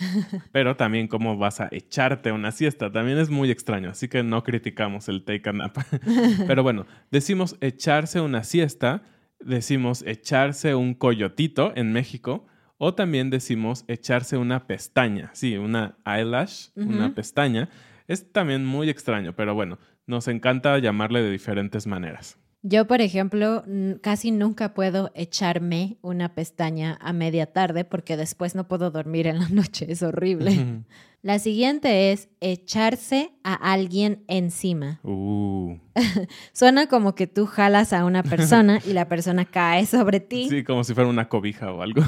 Pero 0.51 0.75
también 0.75 1.07
cómo 1.07 1.37
vas 1.37 1.61
a 1.61 1.69
echarte 1.71 2.31
una 2.31 2.51
siesta. 2.51 2.91
También 2.91 3.19
es 3.19 3.29
muy 3.29 3.51
extraño, 3.51 3.91
así 3.91 4.07
que 4.07 4.23
no 4.23 4.43
criticamos 4.43 5.07
el 5.07 5.23
take 5.23 5.47
a 5.47 5.53
nap. 5.53 5.77
Pero 6.47 6.63
bueno, 6.63 6.87
decimos 7.11 7.57
echarse 7.61 8.21
una 8.21 8.43
siesta, 8.43 9.03
decimos 9.39 10.03
echarse 10.07 10.73
un 10.73 10.95
coyotito 10.95 11.71
en 11.75 11.93
México, 11.93 12.47
o 12.79 12.95
también 12.95 13.29
decimos 13.29 13.85
echarse 13.87 14.35
una 14.35 14.65
pestaña. 14.65 15.29
Sí, 15.33 15.57
una 15.57 15.95
eyelash, 16.07 16.69
una 16.75 17.13
pestaña. 17.13 17.69
Es 18.07 18.31
también 18.31 18.65
muy 18.65 18.89
extraño, 18.89 19.35
pero 19.35 19.53
bueno, 19.53 19.77
nos 20.07 20.27
encanta 20.27 20.77
llamarle 20.79 21.21
de 21.21 21.29
diferentes 21.29 21.85
maneras. 21.85 22.39
Yo, 22.67 22.87
por 22.87 22.99
ejemplo, 22.99 23.63
casi 24.01 24.31
nunca 24.31 24.73
puedo 24.73 25.11
echarme 25.13 25.97
una 26.01 26.33
pestaña 26.33 26.97
a 26.99 27.13
media 27.13 27.45
tarde 27.45 27.85
porque 27.85 28.17
después 28.17 28.55
no 28.55 28.67
puedo 28.67 28.89
dormir 28.89 29.27
en 29.27 29.37
la 29.37 29.49
noche. 29.49 29.85
Es 29.87 30.01
horrible. 30.01 30.83
La 31.21 31.37
siguiente 31.37 32.11
es 32.11 32.27
echarse 32.41 33.33
a 33.43 33.53
alguien 33.53 34.23
encima. 34.27 34.99
Uh, 35.03 35.77
Suena 36.53 36.87
como 36.87 37.13
que 37.13 37.27
tú 37.27 37.45
jalas 37.45 37.93
a 37.93 38.03
una 38.03 38.23
persona 38.23 38.79
y 38.87 38.93
la 38.93 39.07
persona 39.07 39.45
cae 39.45 39.85
sobre 39.85 40.19
ti, 40.19 40.49
sí, 40.49 40.63
como 40.63 40.83
si 40.83 40.95
fuera 40.95 41.07
una 41.07 41.29
cobija 41.29 41.71
o 41.71 41.83
algo. 41.83 42.01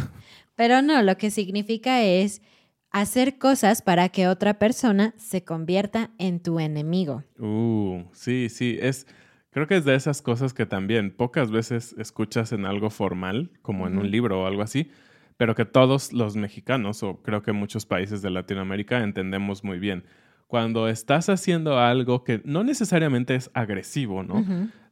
pero 0.56 0.82
no, 0.82 1.04
lo 1.04 1.18
que 1.20 1.30
significa 1.30 2.02
es 2.02 2.42
hacer 2.90 3.38
cosas 3.38 3.84
para 3.84 4.10
que 4.10 4.28
otra 4.28 4.58
persona 4.58 5.14
se 5.18 5.44
convierta 5.44 6.10
en 6.18 6.40
tu 6.40 6.60
enemigo. 6.60 7.24
Uh, 7.38 8.06
sí, 8.12 8.50
sí, 8.50 8.80
es 8.82 9.06
creo 9.52 9.68
que 9.68 9.78
es 9.78 9.86
de 9.86 9.96
esas 9.96 10.22
cosas 10.22 10.54
que 10.54 10.66
también 10.66 11.12
pocas 11.12 11.52
veces 11.52 11.96
escuchas 11.98 12.52
en 12.52 12.66
algo 12.66 12.90
formal, 12.90 13.52
como 13.62 13.88
en 13.88 13.98
un 13.98 14.12
libro 14.12 14.42
o 14.42 14.48
algo 14.48 14.62
así, 14.62 14.92
pero 15.38 15.56
que 15.56 15.66
todos 15.66 16.14
los 16.14 16.36
mexicanos 16.36 17.04
o 17.04 17.22
creo 17.22 17.42
que 17.42 17.52
muchos 17.52 17.86
países 17.86 18.22
de 18.22 18.30
Latinoamérica 18.30 19.04
entendemos 19.04 19.64
muy 19.64 19.80
bien. 19.80 20.04
Cuando 20.48 20.88
estás 20.88 21.30
haciendo 21.30 21.78
algo 21.80 22.24
que 22.24 22.42
no 22.46 22.64
necesariamente 22.64 23.36
es 23.36 23.52
agresivo, 23.54 24.24
¿no? 24.24 24.46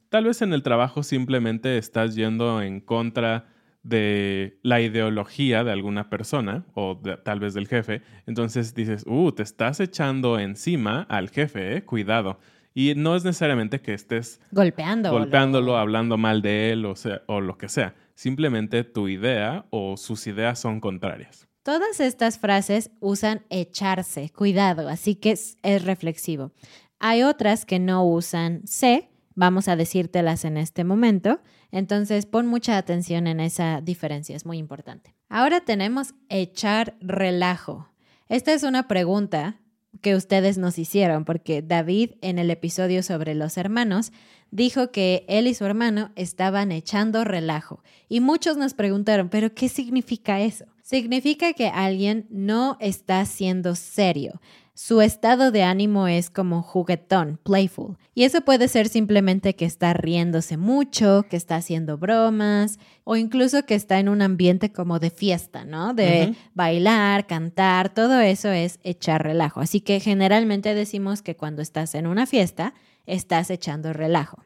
Tal 0.08 0.24
vez 0.24 0.42
en 0.42 0.52
el 0.52 0.62
trabajo 0.62 1.02
simplemente 1.02 1.78
estás 1.78 2.14
yendo 2.14 2.62
en 2.62 2.80
contra 2.80 3.46
de 3.82 4.58
la 4.62 4.80
ideología 4.80 5.62
de 5.62 5.70
alguna 5.70 6.10
persona 6.10 6.64
o 6.74 7.00
tal 7.24 7.40
vez 7.40 7.54
del 7.54 7.68
jefe. 7.68 8.02
Entonces 8.26 8.74
dices, 8.74 9.04
uh, 9.06 9.30
te 9.32 9.42
estás 9.42 9.78
echando 9.80 10.38
encima 10.38 11.02
al 11.08 11.30
jefe, 11.30 11.76
eh, 11.76 11.84
cuidado. 11.84 12.38
Y 12.76 12.94
no 12.94 13.16
es 13.16 13.24
necesariamente 13.24 13.80
que 13.80 13.94
estés 13.94 14.38
golpeando, 14.50 15.10
golpeándolo, 15.10 15.78
hablando 15.78 16.18
mal 16.18 16.42
de 16.42 16.72
él 16.72 16.84
o, 16.84 16.94
sea, 16.94 17.22
o 17.26 17.40
lo 17.40 17.56
que 17.56 17.70
sea. 17.70 17.94
Simplemente 18.14 18.84
tu 18.84 19.08
idea 19.08 19.64
o 19.70 19.96
sus 19.96 20.26
ideas 20.26 20.58
son 20.58 20.80
contrarias. 20.80 21.48
Todas 21.62 22.00
estas 22.00 22.38
frases 22.38 22.90
usan 23.00 23.46
echarse, 23.48 24.28
cuidado, 24.28 24.90
así 24.90 25.14
que 25.14 25.30
es, 25.30 25.56
es 25.62 25.86
reflexivo. 25.86 26.52
Hay 26.98 27.22
otras 27.22 27.64
que 27.64 27.78
no 27.78 28.04
usan 28.04 28.60
se, 28.66 29.08
vamos 29.34 29.68
a 29.68 29.76
decírtelas 29.76 30.44
en 30.44 30.58
este 30.58 30.84
momento. 30.84 31.40
Entonces, 31.70 32.26
pon 32.26 32.46
mucha 32.46 32.76
atención 32.76 33.26
en 33.26 33.40
esa 33.40 33.80
diferencia, 33.80 34.36
es 34.36 34.44
muy 34.44 34.58
importante. 34.58 35.14
Ahora 35.30 35.62
tenemos 35.62 36.12
echar 36.28 36.94
relajo. 37.00 37.88
Esta 38.28 38.52
es 38.52 38.64
una 38.64 38.86
pregunta 38.86 39.62
que 40.00 40.14
ustedes 40.14 40.58
nos 40.58 40.78
hicieron, 40.78 41.24
porque 41.24 41.62
David 41.62 42.12
en 42.20 42.38
el 42.38 42.50
episodio 42.50 43.02
sobre 43.02 43.34
los 43.34 43.56
hermanos 43.56 44.12
dijo 44.50 44.90
que 44.90 45.24
él 45.28 45.46
y 45.46 45.54
su 45.54 45.64
hermano 45.64 46.12
estaban 46.16 46.72
echando 46.72 47.24
relajo. 47.24 47.82
Y 48.08 48.20
muchos 48.20 48.56
nos 48.56 48.74
preguntaron, 48.74 49.28
¿pero 49.28 49.54
qué 49.54 49.68
significa 49.68 50.40
eso? 50.40 50.66
Significa 50.82 51.52
que 51.52 51.68
alguien 51.68 52.26
no 52.30 52.76
está 52.80 53.24
siendo 53.24 53.74
serio. 53.74 54.40
Su 54.78 55.00
estado 55.00 55.52
de 55.52 55.62
ánimo 55.62 56.06
es 56.06 56.28
como 56.28 56.60
juguetón, 56.60 57.40
playful. 57.42 57.96
Y 58.14 58.24
eso 58.24 58.42
puede 58.42 58.68
ser 58.68 58.90
simplemente 58.90 59.56
que 59.56 59.64
está 59.64 59.94
riéndose 59.94 60.58
mucho, 60.58 61.24
que 61.30 61.38
está 61.38 61.56
haciendo 61.56 61.96
bromas 61.96 62.78
o 63.02 63.16
incluso 63.16 63.64
que 63.64 63.74
está 63.74 63.98
en 64.00 64.10
un 64.10 64.20
ambiente 64.20 64.72
como 64.72 64.98
de 64.98 65.08
fiesta, 65.08 65.64
¿no? 65.64 65.94
De 65.94 66.34
bailar, 66.52 67.26
cantar, 67.26 67.94
todo 67.94 68.20
eso 68.20 68.50
es 68.50 68.78
echar 68.82 69.22
relajo. 69.22 69.60
Así 69.60 69.80
que 69.80 69.98
generalmente 69.98 70.74
decimos 70.74 71.22
que 71.22 71.36
cuando 71.36 71.62
estás 71.62 71.94
en 71.94 72.06
una 72.06 72.26
fiesta, 72.26 72.74
estás 73.06 73.48
echando 73.48 73.94
relajo. 73.94 74.44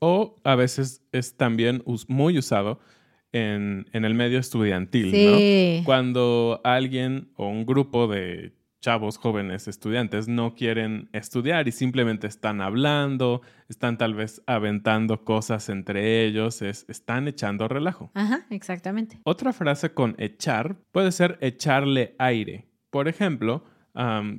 O 0.00 0.36
a 0.44 0.54
veces 0.54 1.00
es 1.12 1.34
también 1.38 1.82
muy 2.08 2.36
usado 2.36 2.78
en, 3.32 3.86
el 3.94 4.12
medio 4.12 4.38
estudiantil, 4.38 5.12
¿no? 5.12 5.84
Cuando 5.86 6.60
alguien 6.62 7.30
o 7.36 7.48
un 7.48 7.64
grupo 7.64 8.06
de 8.06 8.52
chavos, 8.86 9.18
jóvenes, 9.18 9.66
estudiantes 9.66 10.28
no 10.28 10.54
quieren 10.54 11.08
estudiar 11.12 11.66
y 11.66 11.72
simplemente 11.72 12.28
están 12.28 12.60
hablando, 12.60 13.42
están 13.68 13.98
tal 13.98 14.14
vez 14.14 14.44
aventando 14.46 15.24
cosas 15.24 15.68
entre 15.70 16.24
ellos, 16.24 16.62
están 16.62 17.26
echando 17.26 17.66
relajo. 17.66 18.12
Ajá, 18.14 18.46
exactamente. 18.48 19.18
Otra 19.24 19.52
frase 19.52 19.92
con 19.92 20.14
echar 20.18 20.76
puede 20.92 21.10
ser 21.10 21.36
echarle 21.40 22.14
aire. 22.20 22.68
Por 22.90 23.08
ejemplo, 23.08 23.64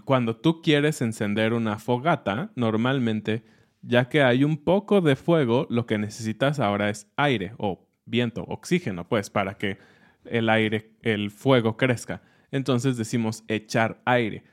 cuando 0.05 0.37
tú 0.37 0.61
quieres 0.61 1.01
encender 1.01 1.51
una 1.51 1.77
fogata, 1.77 2.53
normalmente, 2.55 3.43
ya 3.81 4.07
que 4.07 4.23
hay 4.23 4.45
un 4.45 4.55
poco 4.55 5.01
de 5.01 5.17
fuego, 5.17 5.67
lo 5.69 5.85
que 5.85 5.97
necesitas 5.97 6.61
ahora 6.61 6.89
es 6.89 7.11
aire 7.17 7.51
o 7.57 7.85
viento, 8.05 8.45
oxígeno, 8.47 9.09
pues, 9.09 9.29
para 9.29 9.57
que 9.57 9.77
el 10.23 10.47
aire, 10.47 10.93
el 11.01 11.31
fuego 11.31 11.75
crezca 11.75 12.21
entonces 12.51 12.97
decimos 12.97 13.43
echar 13.47 14.01
aire. 14.05 14.43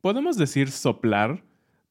Podemos 0.00 0.36
decir 0.36 0.70
soplar, 0.70 1.42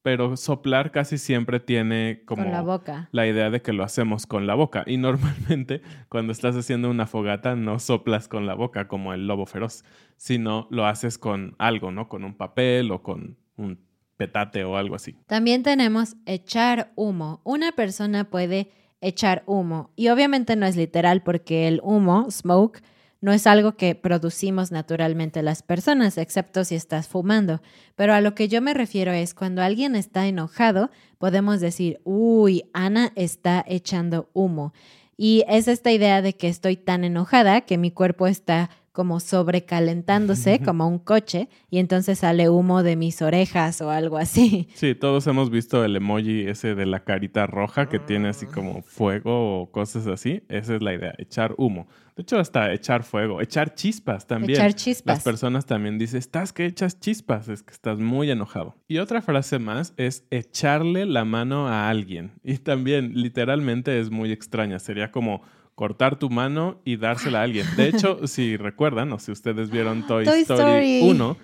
pero 0.02 0.38
soplar 0.38 0.92
casi 0.92 1.18
siempre 1.18 1.60
tiene 1.60 2.24
como 2.26 2.46
la, 2.46 2.62
boca. 2.62 3.10
la 3.12 3.28
idea 3.28 3.50
de 3.50 3.62
que 3.62 3.74
lo 3.74 3.84
hacemos 3.84 4.26
con 4.26 4.48
la 4.48 4.56
boca. 4.56 4.84
Y 4.88 4.98
normalmente 4.98 5.82
cuando 6.08 6.32
estás 6.32 6.56
haciendo 6.56 6.90
una 6.90 7.06
fogata 7.06 7.56
no 7.56 7.80
soplas 7.80 8.28
con 8.28 8.46
la 8.46 8.56
boca 8.56 8.88
como 8.88 9.14
el 9.14 9.28
lobo 9.28 9.46
feroz, 9.46 9.84
sino 10.18 10.68
lo 10.72 10.86
haces 10.86 11.18
con 11.18 11.56
algo, 11.60 11.92
¿no? 11.92 12.08
Con 12.08 12.24
un 12.24 12.36
papel 12.36 12.92
o 12.92 13.04
con 13.04 13.38
un 13.58 13.80
petate 14.18 14.64
o 14.64 14.76
algo 14.78 14.96
así. 14.96 15.16
También 15.28 15.64
tenemos 15.64 16.16
echar 16.26 16.92
humo. 16.96 17.42
Una 17.44 17.72
persona 17.72 18.30
puede 18.30 18.72
echar 19.02 19.44
humo 19.46 19.92
y 19.96 20.10
obviamente 20.10 20.56
no 20.56 20.66
es 20.66 20.76
literal 20.76 21.24
porque 21.24 21.68
el 21.68 21.80
humo, 21.84 22.30
smoke, 22.30 22.82
no 23.22 23.34
es 23.34 23.48
algo 23.48 23.76
que 23.76 23.96
producimos 23.96 24.72
naturalmente 24.72 25.42
las 25.44 25.62
personas, 25.62 26.18
excepto 26.18 26.64
si 26.64 26.76
estás 26.76 27.08
fumando. 27.08 27.62
Pero 27.96 28.14
a 28.14 28.22
lo 28.22 28.34
que 28.34 28.48
yo 28.48 28.62
me 28.62 28.74
refiero 28.74 29.12
es 29.12 29.34
cuando 29.34 29.62
alguien 29.62 29.96
está 29.96 30.28
enojado, 30.28 30.90
podemos 31.18 31.60
decir, 31.60 32.00
uy, 32.06 32.64
Ana 32.74 33.12
está 33.16 33.64
echando 33.68 34.30
humo. 34.34 34.74
Y 35.18 35.44
es 35.50 35.68
esta 35.68 35.92
idea 35.92 36.22
de 36.22 36.34
que 36.34 36.48
estoy 36.48 36.78
tan 36.78 37.04
enojada 37.04 37.62
que 37.62 37.78
mi 37.78 37.92
cuerpo 37.92 38.26
está 38.26 38.70
como 39.00 39.22
sobrecalentándose 39.22 40.60
como 40.60 40.86
un 40.86 41.00
coche 41.00 41.48
y 41.70 41.78
entonces 41.80 42.20
sale 42.20 42.50
humo 42.50 42.84
de 42.84 42.98
mis 42.98 43.22
orejas 43.22 43.80
o 43.80 43.92
algo 43.92 44.18
así. 44.18 44.68
Sí, 44.74 44.94
todos 44.94 45.26
hemos 45.28 45.50
visto 45.50 45.86
el 45.86 45.96
emoji 45.96 46.42
ese 46.42 46.76
de 46.76 46.86
la 46.86 47.06
carita 47.06 47.48
roja 47.48 47.88
que 47.88 47.98
tiene 47.98 48.28
así 48.28 48.46
como 48.46 48.82
fuego 48.82 49.62
o 49.62 49.72
cosas 49.72 50.06
así. 50.08 50.44
Esa 50.50 50.76
es 50.76 50.82
la 50.82 50.94
idea, 50.94 51.14
echar 51.18 51.56
humo. 51.58 51.88
De 52.18 52.24
hecho, 52.24 52.40
hasta 52.40 52.74
echar 52.74 53.04
fuego, 53.04 53.40
echar 53.40 53.74
chispas 53.74 54.28
también. 54.28 54.60
Echar 54.60 54.74
chispas. 54.74 55.16
Las 55.16 55.24
personas 55.24 55.66
también 55.66 55.98
dicen, 55.98 56.20
estás 56.20 56.52
que 56.52 56.66
echas 56.66 57.00
chispas, 57.00 57.48
es 57.48 57.64
que 57.64 57.72
estás 57.72 58.00
muy 58.00 58.30
enojado. 58.30 58.76
Y 58.90 58.98
otra 58.98 59.22
frase 59.22 59.60
más 59.60 59.94
es 59.96 60.26
echarle 60.30 61.06
la 61.06 61.24
mano 61.24 61.70
a 61.70 61.90
alguien. 61.90 62.34
Y 62.44 62.58
también 62.58 63.14
literalmente 63.14 63.98
es 64.02 64.12
muy 64.12 64.34
extraña. 64.34 64.80
Sería 64.80 65.12
como 65.12 65.44
cortar 65.80 66.20
tu 66.20 66.30
mano 66.30 66.82
y 66.84 66.98
dársela 66.98 67.40
a 67.40 67.44
alguien. 67.44 67.66
De 67.78 67.88
hecho, 67.88 68.20
si 68.28 68.58
recuerdan, 68.58 69.14
o 69.14 69.18
si 69.18 69.32
ustedes 69.32 69.72
vieron 69.72 70.06
Toy, 70.06 70.28
Story, 70.28 71.00
1, 71.04 71.38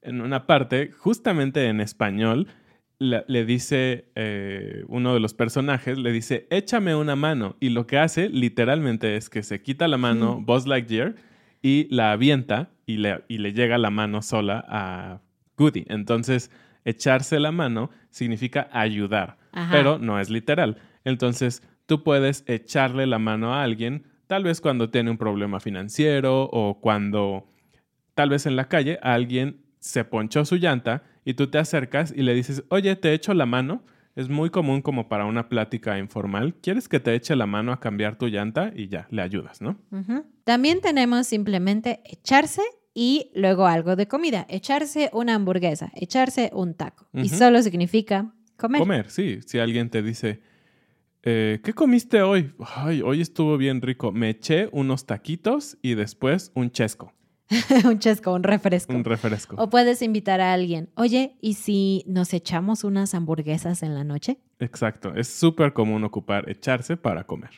en 0.00 0.22
una 0.22 0.46
parte, 0.46 0.90
justamente 0.96 1.66
en 1.66 1.78
español, 1.78 2.46
le, 2.98 3.44
dice 3.44 4.06
eh, 4.14 4.84
uno 4.88 5.12
de 5.12 5.20
los 5.20 5.34
personajes, 5.34 5.98
le 5.98 6.10
dice, 6.10 6.46
échame 6.48 6.94
una 6.94 7.16
mano. 7.16 7.56
Y 7.60 7.68
lo 7.68 7.86
que 7.86 7.98
hace 7.98 8.30
literalmente 8.30 9.16
es 9.16 9.28
que 9.28 9.42
se 9.42 9.60
quita 9.60 9.86
la 9.88 9.98
mano 9.98 10.40
Buzz 10.40 10.66
Lightyear 10.66 11.14
y 11.60 11.86
la 11.94 12.12
avienta 12.12 12.70
y 12.86 12.96
le, 12.96 13.24
y 13.28 13.36
le 13.36 13.52
llega 13.52 13.76
la 13.76 13.90
mano 13.90 14.22
sola 14.22 14.64
a 14.68 15.20
Goody. 15.58 15.84
Entonces, 15.88 16.50
echarse 16.86 17.38
la 17.38 17.52
mano 17.52 17.90
significa 18.08 18.70
ayudar, 18.72 19.36
pero 19.70 19.98
no 19.98 20.18
es 20.18 20.30
literal. 20.30 20.78
Entonces, 21.04 21.62
tú 21.86 22.02
puedes 22.02 22.44
echarle 22.46 23.06
la 23.06 23.18
mano 23.18 23.54
a 23.54 23.62
alguien, 23.62 24.06
tal 24.26 24.44
vez 24.44 24.60
cuando 24.60 24.90
tiene 24.90 25.10
un 25.10 25.18
problema 25.18 25.60
financiero 25.60 26.44
o 26.44 26.80
cuando 26.80 27.48
tal 28.14 28.30
vez 28.30 28.46
en 28.46 28.56
la 28.56 28.68
calle 28.68 28.98
alguien 29.02 29.62
se 29.78 30.04
ponchó 30.04 30.44
su 30.44 30.56
llanta 30.56 31.02
y 31.24 31.34
tú 31.34 31.48
te 31.48 31.58
acercas 31.58 32.12
y 32.16 32.22
le 32.22 32.34
dices, 32.34 32.64
oye, 32.68 32.96
te 32.96 33.12
echo 33.12 33.34
la 33.34 33.46
mano. 33.46 33.84
Es 34.14 34.28
muy 34.28 34.50
común 34.50 34.82
como 34.82 35.08
para 35.08 35.24
una 35.24 35.48
plática 35.48 35.98
informal. 35.98 36.54
¿Quieres 36.60 36.86
que 36.86 37.00
te 37.00 37.14
eche 37.14 37.34
la 37.34 37.46
mano 37.46 37.72
a 37.72 37.80
cambiar 37.80 38.16
tu 38.16 38.26
llanta? 38.26 38.70
Y 38.76 38.88
ya, 38.88 39.06
le 39.10 39.22
ayudas, 39.22 39.62
¿no? 39.62 39.78
También 40.44 40.82
tenemos 40.82 41.26
simplemente 41.26 42.00
echarse 42.04 42.60
y 42.92 43.30
luego 43.34 43.66
algo 43.66 43.96
de 43.96 44.08
comida. 44.08 44.46
Echarse 44.50 45.08
una 45.14 45.34
hamburguesa, 45.34 45.90
echarse 45.94 46.50
un 46.52 46.74
taco. 46.74 47.08
Y 47.14 47.30
solo 47.30 47.62
significa 47.62 48.34
comer. 48.58 48.80
Comer, 48.80 49.10
sí. 49.10 49.40
Si 49.46 49.58
alguien 49.58 49.88
te 49.88 50.02
dice, 50.02 50.42
eh, 51.22 51.60
¿qué 51.62 51.72
comiste 51.72 52.22
hoy? 52.22 52.52
Ay, 52.58 53.02
hoy 53.02 53.20
estuvo 53.20 53.56
bien 53.56 53.80
rico. 53.80 54.12
Me 54.12 54.30
eché 54.30 54.68
unos 54.72 55.06
taquitos 55.06 55.78
y 55.82 55.94
después 55.94 56.52
un 56.54 56.70
chesco. 56.70 57.12
un 57.84 57.98
chesco, 57.98 58.32
un 58.32 58.42
refresco. 58.42 58.94
Un 58.94 59.04
refresco. 59.04 59.56
O 59.58 59.68
puedes 59.70 60.02
invitar 60.02 60.40
a 60.40 60.52
alguien, 60.52 60.90
oye, 60.94 61.36
¿y 61.40 61.54
si 61.54 62.04
nos 62.06 62.32
echamos 62.32 62.84
unas 62.84 63.14
hamburguesas 63.14 63.82
en 63.82 63.94
la 63.94 64.04
noche? 64.04 64.38
Exacto, 64.58 65.14
es 65.14 65.28
súper 65.28 65.72
común 65.72 66.04
ocupar 66.04 66.48
echarse 66.48 66.96
para 66.96 67.24
comer. 67.24 67.50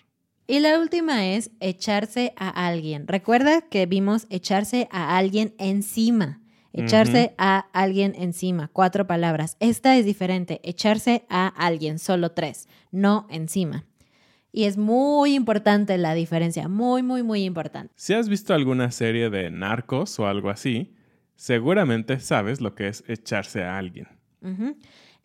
Y 0.47 0.61
la 0.61 0.79
última 0.79 1.27
es 1.27 1.51
echarse 1.61 2.35
a 2.37 2.67
alguien. 2.67 3.07
Recuerda 3.07 3.63
que 3.63 3.87
vimos 3.87 4.27
echarse 4.29 4.89
a 4.91 5.17
alguien 5.17 5.55
encima. 5.59 6.41
Echarse 6.77 7.35
a 7.39 7.67
alguien 7.73 8.15
encima, 8.17 8.69
cuatro 8.73 9.07
palabras. 9.07 9.57
Esta 9.61 9.97
es 9.97 10.05
diferente, 10.05 10.61
echarse 10.65 11.25
a 11.29 11.47
alguien, 11.47 12.01
solo 12.01 12.33
tres, 12.33 12.69
no 12.91 13.27
encima. 13.31 13.85
Y 14.51 14.65
es 14.65 14.77
muy 14.77 15.35
importante 15.35 15.97
la 15.99 16.15
diferencia, 16.15 16.69
muy, 16.69 17.03
muy, 17.03 17.23
muy 17.23 17.45
importante. 17.45 17.93
Si 17.97 18.13
has 18.13 18.29
visto 18.29 18.55
alguna 18.55 18.91
serie 18.91 19.31
de 19.31 19.51
narcos 19.51 20.19
o 20.19 20.27
algo 20.27 20.51
así, 20.51 20.95
seguramente 21.37 22.21
sabes 22.21 22.61
lo 22.61 22.75
que 22.75 22.89
es 22.89 23.05
echarse 23.09 23.63
a 23.63 23.79
alguien. 23.79 24.09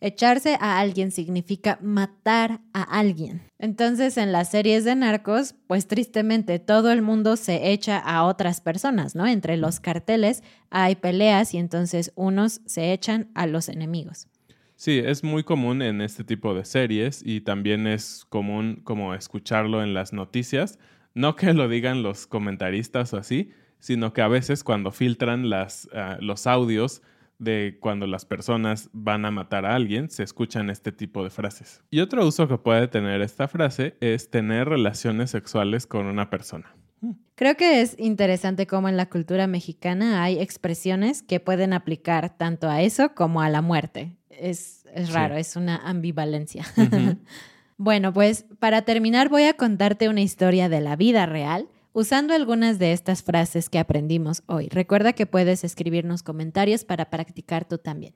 Echarse 0.02 0.56
a 0.60 0.80
alguien 0.80 1.10
significa 1.10 1.78
matar 1.82 2.60
a 2.72 2.82
alguien. 2.82 3.42
Entonces, 3.58 4.16
en 4.16 4.32
las 4.32 4.50
series 4.50 4.84
de 4.84 4.96
narcos, 4.96 5.54
pues 5.66 5.86
tristemente 5.88 6.58
todo 6.58 6.90
el 6.90 7.02
mundo 7.02 7.36
se 7.36 7.70
echa 7.72 7.98
a 7.98 8.24
otras 8.24 8.62
personas, 8.62 9.14
¿no? 9.14 9.26
Entre 9.26 9.58
los 9.58 9.78
carteles 9.78 10.42
hay 10.70 10.94
peleas 10.94 11.52
y 11.52 11.58
entonces 11.58 12.12
unos 12.14 12.62
se 12.64 12.94
echan 12.94 13.30
a 13.34 13.46
los 13.46 13.68
enemigos. 13.68 14.26
Sí, 14.74 15.02
es 15.04 15.22
muy 15.22 15.44
común 15.44 15.82
en 15.82 16.00
este 16.00 16.24
tipo 16.24 16.54
de 16.54 16.64
series 16.64 17.20
y 17.22 17.42
también 17.42 17.86
es 17.86 18.24
común 18.30 18.80
como 18.82 19.12
escucharlo 19.12 19.82
en 19.82 19.92
las 19.92 20.14
noticias 20.14 20.78
No 21.12 21.36
que 21.36 21.52
lo 21.52 21.68
digan 21.68 22.02
los 22.02 22.26
comentaristas 22.26 23.12
o 23.12 23.18
así, 23.18 23.50
sino 23.78 24.14
que 24.14 24.22
a 24.22 24.28
veces 24.28 24.64
cuando 24.64 24.92
filtran 24.92 25.44
ah, 25.52 26.16
los 26.22 26.46
audios 26.46 27.02
de 27.40 27.78
cuando 27.80 28.06
las 28.06 28.24
personas 28.24 28.90
van 28.92 29.24
a 29.24 29.30
matar 29.30 29.66
a 29.66 29.74
alguien, 29.74 30.10
se 30.10 30.22
escuchan 30.22 30.70
este 30.70 30.92
tipo 30.92 31.24
de 31.24 31.30
frases. 31.30 31.82
Y 31.90 32.00
otro 32.00 32.24
uso 32.24 32.46
que 32.46 32.58
puede 32.58 32.86
tener 32.86 33.22
esta 33.22 33.48
frase 33.48 33.96
es 34.00 34.30
tener 34.30 34.68
relaciones 34.68 35.30
sexuales 35.30 35.86
con 35.86 36.06
una 36.06 36.30
persona. 36.30 36.76
Creo 37.34 37.56
que 37.56 37.80
es 37.80 37.96
interesante 37.98 38.66
cómo 38.66 38.90
en 38.90 38.98
la 38.98 39.08
cultura 39.08 39.46
mexicana 39.46 40.22
hay 40.22 40.38
expresiones 40.38 41.22
que 41.22 41.40
pueden 41.40 41.72
aplicar 41.72 42.36
tanto 42.36 42.68
a 42.68 42.82
eso 42.82 43.14
como 43.14 43.40
a 43.40 43.48
la 43.48 43.62
muerte. 43.62 44.14
Es, 44.28 44.84
raro, 45.10 45.36
es 45.36 45.56
una 45.56 45.76
ambivalencia. 45.76 46.66
bueno, 47.78 48.12
pues 48.12 48.44
para 48.58 48.82
terminar 48.82 49.30
voy 49.30 49.44
a 49.44 49.54
contarte 49.54 50.10
una 50.10 50.20
historia 50.20 50.68
de 50.68 50.82
la 50.82 50.96
vida 50.96 51.24
real 51.24 51.68
usando 51.92 52.34
algunas 52.34 52.78
de 52.78 52.92
estas 52.92 53.22
frases 53.22 53.68
que 53.68 53.78
aprendimos 53.78 54.42
hoy. 54.46 54.68
Recuerda 54.68 55.12
que 55.12 55.26
puedes 55.26 55.64
escribirnos 55.64 56.22
comentarios 56.22 56.84
para 56.84 57.10
practicar 57.10 57.66
tú 57.66 57.78
también. 57.78 58.14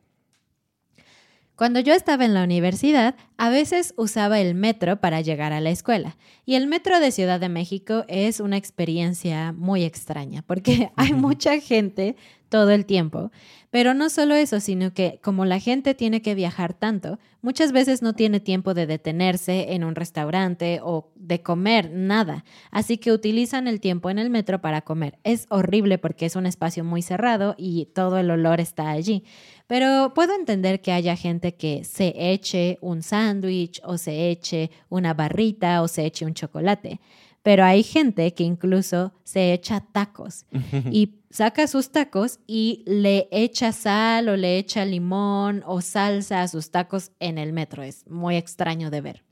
Cuando 1.56 1.78
yo 1.78 1.94
estaba 1.94 2.24
en 2.24 2.34
la 2.34 2.42
universidad, 2.42 3.14
a 3.36 3.48
veces 3.48 3.94
usaba 3.96 4.40
el 4.40 4.56
metro 4.56 5.00
para 5.00 5.20
llegar 5.20 5.52
a 5.52 5.60
la 5.60 5.70
escuela. 5.70 6.16
Y 6.44 6.56
el 6.56 6.66
metro 6.66 6.98
de 6.98 7.12
Ciudad 7.12 7.38
de 7.38 7.48
México 7.48 8.04
es 8.08 8.40
una 8.40 8.56
experiencia 8.56 9.52
muy 9.52 9.84
extraña 9.84 10.42
porque 10.42 10.90
hay 10.96 11.12
mucha 11.12 11.60
gente 11.60 12.16
todo 12.48 12.70
el 12.70 12.86
tiempo. 12.86 13.30
Pero 13.70 13.94
no 13.94 14.10
solo 14.10 14.36
eso, 14.36 14.60
sino 14.60 14.94
que 14.94 15.18
como 15.22 15.44
la 15.44 15.58
gente 15.58 15.94
tiene 15.94 16.22
que 16.22 16.36
viajar 16.36 16.74
tanto, 16.74 17.18
muchas 17.42 17.72
veces 17.72 18.02
no 18.02 18.12
tiene 18.12 18.38
tiempo 18.38 18.74
de 18.74 18.86
detenerse 18.86 19.74
en 19.74 19.82
un 19.82 19.96
restaurante 19.96 20.78
o 20.80 21.10
de 21.16 21.42
comer 21.42 21.90
nada. 21.90 22.44
Así 22.70 22.98
que 22.98 23.10
utilizan 23.10 23.66
el 23.66 23.80
tiempo 23.80 24.10
en 24.10 24.20
el 24.20 24.30
metro 24.30 24.60
para 24.60 24.82
comer. 24.82 25.18
Es 25.24 25.46
horrible 25.50 25.98
porque 25.98 26.26
es 26.26 26.36
un 26.36 26.46
espacio 26.46 26.84
muy 26.84 27.02
cerrado 27.02 27.56
y 27.58 27.86
todo 27.86 28.18
el 28.18 28.30
olor 28.30 28.60
está 28.60 28.90
allí. 28.90 29.24
Pero 29.66 30.12
puedo 30.14 30.34
entender 30.34 30.82
que 30.82 30.92
haya 30.92 31.16
gente 31.16 31.54
que 31.54 31.84
se 31.84 32.12
eche 32.16 32.78
un 32.80 33.02
sándwich 33.02 33.80
o 33.84 33.96
se 33.96 34.30
eche 34.30 34.70
una 34.88 35.14
barrita 35.14 35.82
o 35.82 35.88
se 35.88 36.04
eche 36.04 36.26
un 36.26 36.34
chocolate 36.34 37.00
pero 37.44 37.62
hay 37.62 37.82
gente 37.82 38.32
que 38.32 38.42
incluso 38.42 39.12
se 39.22 39.52
echa 39.52 39.80
tacos 39.92 40.46
y 40.90 41.16
saca 41.28 41.66
sus 41.66 41.90
tacos 41.90 42.40
y 42.46 42.82
le 42.86 43.28
echa 43.30 43.70
sal 43.72 44.30
o 44.30 44.36
le 44.36 44.56
echa 44.56 44.86
limón 44.86 45.62
o 45.66 45.82
salsa 45.82 46.40
a 46.40 46.48
sus 46.48 46.70
tacos 46.70 47.12
en 47.20 47.36
el 47.36 47.52
metro. 47.52 47.82
Es 47.82 48.08
muy 48.08 48.36
extraño 48.36 48.90
de 48.90 49.02
ver. 49.02 49.24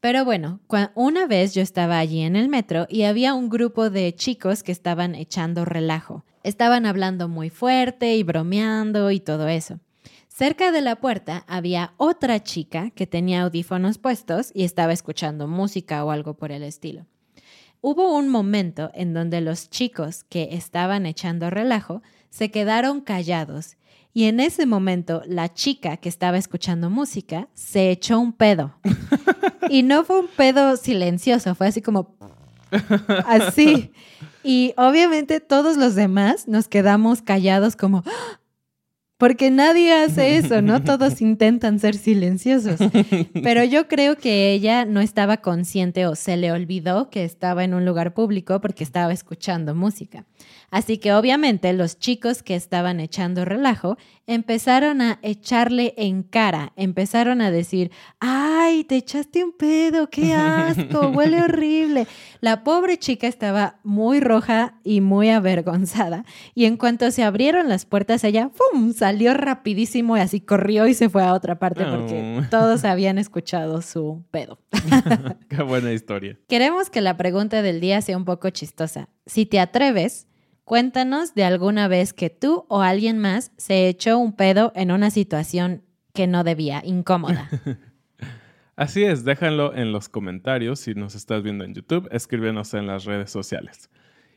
Pero 0.00 0.26
bueno, 0.26 0.60
una 0.94 1.26
vez 1.26 1.54
yo 1.54 1.62
estaba 1.62 1.98
allí 1.98 2.20
en 2.20 2.36
el 2.36 2.50
metro 2.50 2.86
y 2.90 3.04
había 3.04 3.32
un 3.32 3.48
grupo 3.48 3.88
de 3.88 4.14
chicos 4.14 4.62
que 4.62 4.70
estaban 4.70 5.14
echando 5.14 5.64
relajo. 5.64 6.22
Estaban 6.44 6.84
hablando 6.84 7.26
muy 7.26 7.48
fuerte 7.48 8.14
y 8.14 8.22
bromeando 8.22 9.10
y 9.10 9.18
todo 9.18 9.48
eso. 9.48 9.80
Cerca 10.28 10.72
de 10.72 10.82
la 10.82 10.96
puerta 10.96 11.42
había 11.48 11.94
otra 11.96 12.42
chica 12.42 12.90
que 12.90 13.06
tenía 13.06 13.42
audífonos 13.42 13.96
puestos 13.96 14.50
y 14.52 14.64
estaba 14.64 14.92
escuchando 14.92 15.48
música 15.48 16.04
o 16.04 16.10
algo 16.10 16.34
por 16.34 16.52
el 16.52 16.62
estilo. 16.62 17.06
Hubo 17.80 18.14
un 18.14 18.28
momento 18.28 18.90
en 18.94 19.14
donde 19.14 19.40
los 19.40 19.70
chicos 19.70 20.24
que 20.24 20.50
estaban 20.52 21.06
echando 21.06 21.48
relajo 21.48 22.02
se 22.28 22.50
quedaron 22.50 23.00
callados 23.00 23.76
y 24.12 24.24
en 24.24 24.38
ese 24.38 24.66
momento 24.66 25.22
la 25.26 25.52
chica 25.54 25.96
que 25.96 26.10
estaba 26.10 26.36
escuchando 26.36 26.90
música 26.90 27.48
se 27.54 27.90
echó 27.90 28.20
un 28.20 28.34
pedo. 28.34 28.74
y 29.70 29.82
no 29.82 30.04
fue 30.04 30.20
un 30.20 30.28
pedo 30.28 30.76
silencioso, 30.76 31.54
fue 31.54 31.68
así 31.68 31.80
como 31.80 32.16
así. 33.26 33.92
Y 34.44 34.74
obviamente 34.76 35.40
todos 35.40 35.76
los 35.78 35.94
demás 35.94 36.46
nos 36.46 36.68
quedamos 36.68 37.22
callados 37.22 37.76
como 37.76 38.04
porque 39.24 39.50
nadie 39.50 39.90
hace 39.90 40.36
eso, 40.36 40.60
¿no? 40.60 40.82
Todos 40.82 41.22
intentan 41.22 41.78
ser 41.78 41.94
silenciosos. 41.94 42.78
Pero 43.42 43.64
yo 43.64 43.88
creo 43.88 44.18
que 44.18 44.52
ella 44.52 44.84
no 44.84 45.00
estaba 45.00 45.38
consciente 45.38 46.06
o 46.06 46.14
se 46.14 46.36
le 46.36 46.52
olvidó 46.52 47.08
que 47.08 47.24
estaba 47.24 47.64
en 47.64 47.72
un 47.72 47.86
lugar 47.86 48.12
público 48.12 48.60
porque 48.60 48.84
estaba 48.84 49.14
escuchando 49.14 49.74
música. 49.74 50.26
Así 50.70 50.98
que 50.98 51.14
obviamente 51.14 51.72
los 51.72 51.98
chicos 51.98 52.42
que 52.42 52.54
estaban 52.54 53.00
echando 53.00 53.46
relajo 53.46 53.96
empezaron 54.26 55.00
a 55.00 55.20
echarle 55.22 55.94
en 55.96 56.22
cara, 56.22 56.72
empezaron 56.76 57.40
a 57.40 57.50
decir, 57.50 57.92
ay, 58.18 58.84
te 58.84 58.96
echaste 58.96 59.44
un 59.44 59.52
pedo, 59.52 60.10
qué 60.10 60.34
asco, 60.34 61.08
huele 61.08 61.42
horrible. 61.42 62.06
La 62.40 62.64
pobre 62.64 62.98
chica 62.98 63.26
estaba 63.26 63.78
muy 63.84 64.20
roja 64.20 64.74
y 64.82 65.00
muy 65.00 65.30
avergonzada 65.30 66.24
y 66.54 66.64
en 66.64 66.76
cuanto 66.76 67.10
se 67.10 67.22
abrieron 67.22 67.68
las 67.68 67.84
puertas 67.86 68.24
ella, 68.24 68.50
¡fum!, 68.52 68.92
salió 68.92 69.13
rapidísimo 69.34 70.16
y 70.16 70.20
así 70.20 70.40
corrió 70.40 70.86
y 70.86 70.94
se 70.94 71.08
fue 71.08 71.22
a 71.22 71.32
otra 71.32 71.58
parte 71.58 71.84
porque 71.84 72.42
todos 72.50 72.84
habían 72.84 73.18
escuchado 73.18 73.82
su 73.82 74.24
pedo. 74.30 74.58
qué 75.48 75.62
buena 75.62 75.92
historia. 75.92 76.38
Queremos 76.48 76.90
que 76.90 77.00
la 77.00 77.16
pregunta 77.16 77.62
del 77.62 77.80
día 77.80 78.02
sea 78.02 78.16
un 78.16 78.24
poco 78.24 78.50
chistosa. 78.50 79.08
Si 79.26 79.46
te 79.46 79.60
atreves, 79.60 80.26
Cuéntanos 80.64 81.34
de 81.34 81.44
alguna 81.44 81.88
vez 81.88 82.14
que 82.14 82.30
tú 82.30 82.64
o 82.68 82.80
alguien 82.80 83.18
más 83.18 83.52
se 83.58 83.86
echó 83.86 84.18
un 84.18 84.32
pedo 84.32 84.72
en 84.74 84.92
una 84.92 85.10
situación 85.10 85.82
que 86.14 86.26
no 86.26 86.42
debía, 86.42 86.80
incómoda. 86.84 87.50
Así 88.76 89.04
es, 89.04 89.24
déjalo 89.24 89.74
en 89.74 89.92
los 89.92 90.08
comentarios 90.08 90.80
si 90.80 90.94
nos 90.94 91.14
estás 91.14 91.42
viendo 91.42 91.64
en 91.64 91.74
YouTube, 91.74 92.08
escríbenos 92.10 92.72
en 92.72 92.86
las 92.86 93.04
redes 93.04 93.30
sociales. 93.30 93.90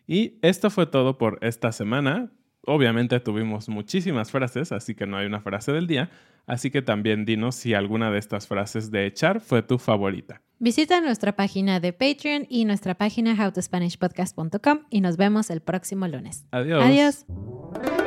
Y 0.05 0.37
esto 0.41 0.69
fue 0.69 0.85
todo 0.85 1.17
por 1.17 1.39
esta 1.41 1.71
semana. 1.71 2.29
Obviamente 2.69 3.21
tuvimos 3.21 3.69
muchísimas 3.69 4.30
frases, 4.30 4.73
así 4.73 4.93
que 4.93 5.08
no 5.08 5.15
hay 5.15 5.25
una 5.25 5.39
frase 5.39 5.71
del 5.71 5.88
día, 5.88 6.10
así 6.45 6.69
que 6.69 6.82
también 6.82 7.23
dinos 7.23 7.56
si 7.56 7.73
alguna 7.73 8.12
de 8.12 8.19
estas 8.19 8.45
frases 8.45 8.91
de 8.91 9.06
echar 9.06 9.39
fue 9.39 9.62
tu 9.62 9.77
favorita. 9.80 10.41
Visita 10.60 10.99
nuestra 10.99 11.34
página 11.36 11.80
de 11.80 11.93
Patreon 11.93 12.45
y 12.49 12.65
nuestra 12.65 12.95
página 12.95 13.36
howtospanishpodcast.com 13.36 14.80
y 14.89 14.99
nos 14.99 15.15
vemos 15.15 15.49
el 15.49 15.62
próximo 15.62 16.10
lunes. 16.10 16.45
Adiós. 16.51 16.84
Adiós. 16.84 18.06